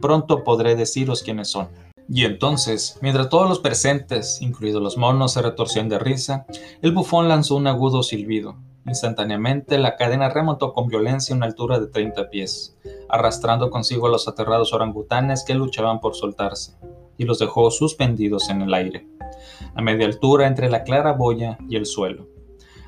pronto 0.00 0.44
podré 0.44 0.76
deciros 0.76 1.22
quiénes 1.22 1.48
son. 1.48 1.68
Y 2.08 2.24
entonces, 2.24 2.98
mientras 3.00 3.28
todos 3.28 3.48
los 3.48 3.60
presentes, 3.60 4.42
incluidos 4.42 4.82
los 4.82 4.98
monos, 4.98 5.32
se 5.32 5.42
retorcían 5.42 5.88
de 5.88 5.98
risa, 5.98 6.46
el 6.82 6.92
bufón 6.92 7.28
lanzó 7.28 7.56
un 7.56 7.66
agudo 7.66 8.02
silbido. 8.02 8.56
Instantáneamente, 8.86 9.78
la 9.78 9.96
cadena 9.96 10.28
remontó 10.28 10.74
con 10.74 10.88
violencia 10.88 11.34
a 11.34 11.36
una 11.36 11.46
altura 11.46 11.80
de 11.80 11.86
30 11.86 12.28
pies, 12.28 12.76
arrastrando 13.08 13.70
consigo 13.70 14.06
a 14.06 14.10
los 14.10 14.28
aterrados 14.28 14.74
orangutanes 14.74 15.44
que 15.44 15.54
luchaban 15.54 16.00
por 16.00 16.14
soltarse, 16.14 16.76
y 17.16 17.24
los 17.24 17.38
dejó 17.38 17.70
suspendidos 17.70 18.50
en 18.50 18.60
el 18.60 18.74
aire, 18.74 19.08
a 19.74 19.80
media 19.80 20.06
altura 20.06 20.46
entre 20.46 20.68
la 20.68 20.82
clara 20.82 21.12
boya 21.12 21.56
y 21.66 21.76
el 21.76 21.86
suelo. 21.86 22.33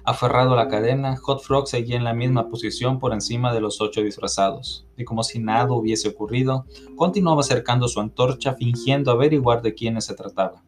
Aferrado 0.07 0.53
a 0.53 0.57
la 0.57 0.69
cadena, 0.69 1.17
Hot 1.17 1.43
Frog 1.43 1.67
seguía 1.67 1.97
en 1.97 2.05
la 2.05 2.15
misma 2.15 2.49
posición 2.49 3.01
por 3.01 3.13
encima 3.13 3.53
de 3.53 3.61
los 3.61 3.81
ocho 3.81 4.03
disfrazados, 4.03 4.87
y 4.97 5.03
como 5.03 5.25
si 5.25 5.41
nada 5.41 5.73
hubiese 5.73 6.11
ocurrido, 6.11 6.65
continuaba 6.95 7.41
acercando 7.41 7.89
su 7.89 7.99
antorcha 7.99 8.55
fingiendo 8.55 9.11
averiguar 9.11 9.63
de 9.63 9.75
quiénes 9.75 10.05
se 10.05 10.15
trataba. 10.15 10.63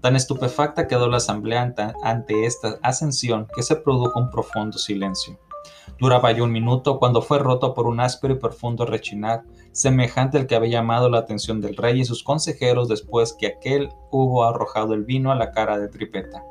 Tan 0.00 0.16
estupefacta 0.16 0.88
quedó 0.88 1.06
la 1.06 1.18
asamblea 1.18 1.74
ante 2.02 2.46
esta 2.46 2.78
ascensión 2.82 3.46
que 3.54 3.62
se 3.62 3.76
produjo 3.76 4.18
un 4.18 4.30
profundo 4.30 4.78
silencio. 4.78 5.38
Duraba 5.98 6.32
ya 6.32 6.42
un 6.42 6.52
minuto 6.52 6.98
cuando 6.98 7.20
fue 7.20 7.38
roto 7.38 7.74
por 7.74 7.86
un 7.86 8.00
áspero 8.00 8.32
y 8.32 8.38
profundo 8.38 8.86
rechinar, 8.86 9.42
semejante 9.72 10.38
al 10.38 10.46
que 10.46 10.54
había 10.54 10.78
llamado 10.78 11.10
la 11.10 11.18
atención 11.18 11.60
del 11.60 11.76
rey 11.76 12.00
y 12.00 12.04
sus 12.06 12.22
consejeros 12.22 12.88
después 12.88 13.34
que 13.38 13.48
aquel 13.48 13.90
hubo 14.10 14.44
arrojado 14.44 14.94
el 14.94 15.04
vino 15.04 15.30
a 15.30 15.34
la 15.34 15.50
cara 15.50 15.78
de 15.78 15.88
Tripeta 15.88 16.42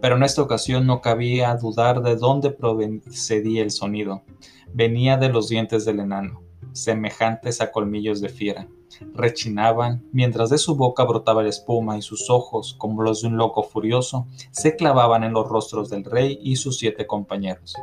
pero 0.00 0.16
en 0.16 0.22
esta 0.22 0.42
ocasión 0.42 0.86
no 0.86 1.00
cabía 1.00 1.54
dudar 1.56 2.02
de 2.02 2.16
dónde 2.16 2.50
procedía 2.50 3.62
el 3.62 3.70
sonido. 3.70 4.22
Venía 4.72 5.16
de 5.16 5.28
los 5.28 5.48
dientes 5.48 5.84
del 5.84 6.00
enano, 6.00 6.42
semejantes 6.72 7.60
a 7.60 7.70
colmillos 7.70 8.20
de 8.20 8.28
fiera. 8.28 8.68
Rechinaban, 9.14 10.04
mientras 10.12 10.50
de 10.50 10.58
su 10.58 10.76
boca 10.76 11.04
brotaba 11.04 11.42
la 11.42 11.48
espuma 11.48 11.96
y 11.98 12.02
sus 12.02 12.30
ojos, 12.30 12.74
como 12.78 13.02
los 13.02 13.22
de 13.22 13.28
un 13.28 13.36
loco 13.36 13.62
furioso, 13.62 14.26
se 14.50 14.76
clavaban 14.76 15.24
en 15.24 15.32
los 15.32 15.48
rostros 15.48 15.90
del 15.90 16.04
rey 16.04 16.38
y 16.42 16.56
sus 16.56 16.78
siete 16.78 17.06
compañeros. 17.06 17.74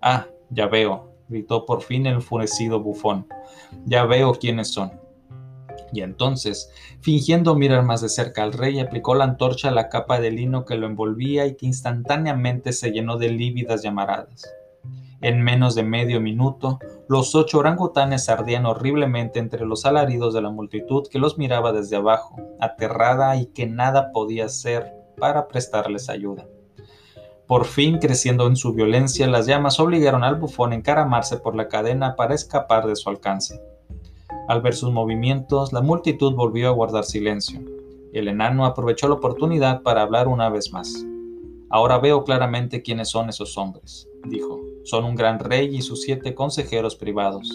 Ah, 0.00 0.26
ya 0.50 0.66
veo, 0.66 1.12
gritó 1.28 1.64
por 1.64 1.82
fin 1.82 2.06
el 2.06 2.14
enfurecido 2.14 2.80
bufón. 2.80 3.26
Ya 3.86 4.04
veo 4.04 4.32
quiénes 4.32 4.68
son. 4.72 4.99
Y 5.92 6.02
entonces, 6.02 6.70
fingiendo 7.00 7.54
mirar 7.54 7.82
más 7.82 8.00
de 8.00 8.08
cerca 8.08 8.42
al 8.42 8.52
rey, 8.52 8.80
aplicó 8.80 9.14
la 9.14 9.24
antorcha 9.24 9.68
a 9.68 9.72
la 9.72 9.88
capa 9.88 10.20
de 10.20 10.30
lino 10.30 10.64
que 10.64 10.76
lo 10.76 10.86
envolvía 10.86 11.46
y 11.46 11.56
que 11.56 11.66
instantáneamente 11.66 12.72
se 12.72 12.90
llenó 12.90 13.16
de 13.16 13.30
lívidas 13.30 13.82
llamaradas. 13.82 14.48
En 15.22 15.42
menos 15.42 15.74
de 15.74 15.82
medio 15.82 16.18
minuto, 16.20 16.78
los 17.08 17.34
ocho 17.34 17.58
orangutanes 17.58 18.30
ardían 18.30 18.64
horriblemente 18.64 19.38
entre 19.38 19.66
los 19.66 19.84
alaridos 19.84 20.32
de 20.32 20.40
la 20.40 20.50
multitud 20.50 21.06
que 21.10 21.18
los 21.18 21.36
miraba 21.36 21.72
desde 21.72 21.96
abajo, 21.96 22.36
aterrada 22.58 23.36
y 23.36 23.46
que 23.46 23.66
nada 23.66 24.12
podía 24.12 24.46
hacer 24.46 24.94
para 25.18 25.46
prestarles 25.46 26.08
ayuda. 26.08 26.46
Por 27.46 27.66
fin, 27.66 27.98
creciendo 27.98 28.46
en 28.46 28.56
su 28.56 28.72
violencia, 28.72 29.26
las 29.26 29.44
llamas 29.44 29.78
obligaron 29.80 30.24
al 30.24 30.36
bufón 30.36 30.72
a 30.72 30.76
encaramarse 30.76 31.36
por 31.36 31.54
la 31.54 31.68
cadena 31.68 32.16
para 32.16 32.34
escapar 32.34 32.86
de 32.86 32.96
su 32.96 33.10
alcance. 33.10 33.60
Al 34.50 34.62
ver 34.62 34.74
sus 34.74 34.90
movimientos, 34.90 35.72
la 35.72 35.80
multitud 35.80 36.34
volvió 36.34 36.66
a 36.66 36.72
guardar 36.72 37.04
silencio. 37.04 37.60
El 38.12 38.26
enano 38.26 38.66
aprovechó 38.66 39.06
la 39.06 39.14
oportunidad 39.14 39.82
para 39.82 40.02
hablar 40.02 40.26
una 40.26 40.48
vez 40.48 40.72
más. 40.72 41.06
Ahora 41.68 42.00
veo 42.00 42.24
claramente 42.24 42.82
quiénes 42.82 43.10
son 43.10 43.28
esos 43.28 43.56
hombres, 43.56 44.08
dijo. 44.24 44.58
Son 44.82 45.04
un 45.04 45.14
gran 45.14 45.38
rey 45.38 45.72
y 45.72 45.82
sus 45.82 46.02
siete 46.02 46.34
consejeros 46.34 46.96
privados. 46.96 47.48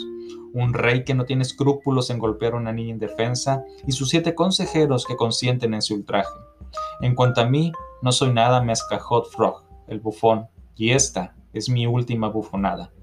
Un 0.53 0.73
rey 0.73 1.03
que 1.03 1.13
no 1.13 1.25
tiene 1.25 1.41
escrúpulos 1.41 2.09
en 2.11 2.17
golpear 2.17 2.53
a 2.53 2.59
una 2.59 2.71
niña 2.71 2.91
indefensa 2.91 3.65
y 3.85 3.91
sus 3.91 4.07
siete 4.07 4.33
consejeros 4.33 5.05
que 5.05 5.17
consienten 5.17 5.73
en 5.73 5.81
su 5.81 5.95
ultraje. 5.95 6.31
En 7.01 7.13
cuanto 7.13 7.41
a 7.41 7.45
mí, 7.45 7.73
no 8.03 8.13
soy 8.13 8.31
nada 8.31 8.63
más 8.63 8.87
que 8.87 8.97
Hot 8.99 9.27
Frog, 9.31 9.65
el 9.89 9.99
bufón, 9.99 10.47
y 10.77 10.91
esta 10.91 11.35
es 11.51 11.67
mi 11.67 11.87
última 11.87 12.29
bufonada. 12.29 12.93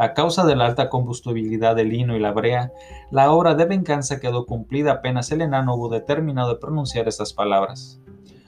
A 0.00 0.14
causa 0.14 0.46
de 0.46 0.56
la 0.56 0.64
alta 0.64 0.88
combustibilidad 0.88 1.76
del 1.76 1.90
lino 1.90 2.16
y 2.16 2.20
la 2.20 2.32
brea, 2.32 2.72
la 3.10 3.30
obra 3.30 3.54
de 3.54 3.66
venganza 3.66 4.18
quedó 4.18 4.46
cumplida 4.46 4.92
apenas 4.92 5.30
el 5.30 5.42
enano 5.42 5.74
hubo 5.74 5.90
determinado 5.90 6.48
de 6.48 6.58
pronunciar 6.58 7.06
estas 7.06 7.34
palabras. 7.34 8.00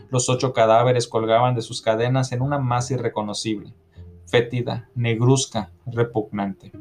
Los 0.09 0.31
ocho 0.31 0.55
cadáveres 0.55 1.07
colgaban 1.07 1.55
de 1.55 1.61
sus 1.61 1.83
cadenas 1.83 2.33
en 2.33 2.41
una 2.41 2.59
masa 2.59 2.95
irreconocible, 2.95 3.75
fétida, 4.25 4.89
negruzca, 4.95 5.73
repugnante. 5.85 6.73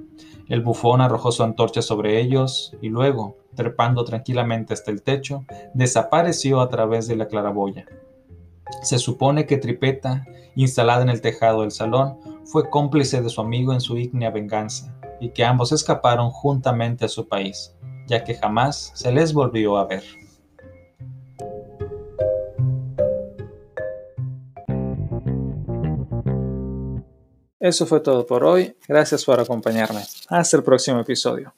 El 0.48 0.62
bufón 0.62 1.02
arrojó 1.02 1.34
su 1.34 1.44
antorcha 1.44 1.82
sobre 1.82 2.22
ellos 2.22 2.74
y 2.82 2.88
luego, 2.88 3.36
trepando 3.56 4.06
tranquilamente 4.06 4.74
hasta 4.74 4.90
el 4.90 5.04
techo, 5.04 5.44
desapareció 5.74 6.62
a 6.62 6.70
través 6.70 7.10
de 7.10 7.18
la 7.18 7.28
claraboya. 7.28 7.88
Se 8.84 9.00
supone 9.00 9.46
que 9.46 9.58
Tripeta, 9.58 10.26
instalada 10.56 11.02
en 11.02 11.10
el 11.10 11.20
tejado 11.20 11.64
del 11.64 11.72
salón, 11.72 12.20
fue 12.46 12.70
cómplice 12.70 13.22
de 13.22 13.30
su 13.30 13.42
amigo 13.42 13.74
en 13.74 13.82
su 13.82 13.98
ígnea 13.98 14.30
venganza, 14.30 14.94
y 15.20 15.30
que 15.30 15.44
ambos 15.44 15.72
escaparon 15.72 16.30
juntamente 16.30 17.06
a 17.06 17.08
su 17.10 17.28
país, 17.28 17.76
ya 18.08 18.24
que 18.24 18.36
jamás 18.36 18.92
se 18.96 19.12
les 19.12 19.34
volvió 19.34 19.78
a 19.78 19.86
ver. 19.86 20.04
Eso 27.62 27.86
fue 27.86 28.00
todo 28.00 28.26
por 28.26 28.44
hoy. 28.44 28.76
Gracias 28.88 29.24
por 29.24 29.40
acompañarme. 29.40 30.02
Hasta 30.30 30.58
el 30.58 30.64
próximo 30.64 31.00
episodio. 31.00 31.50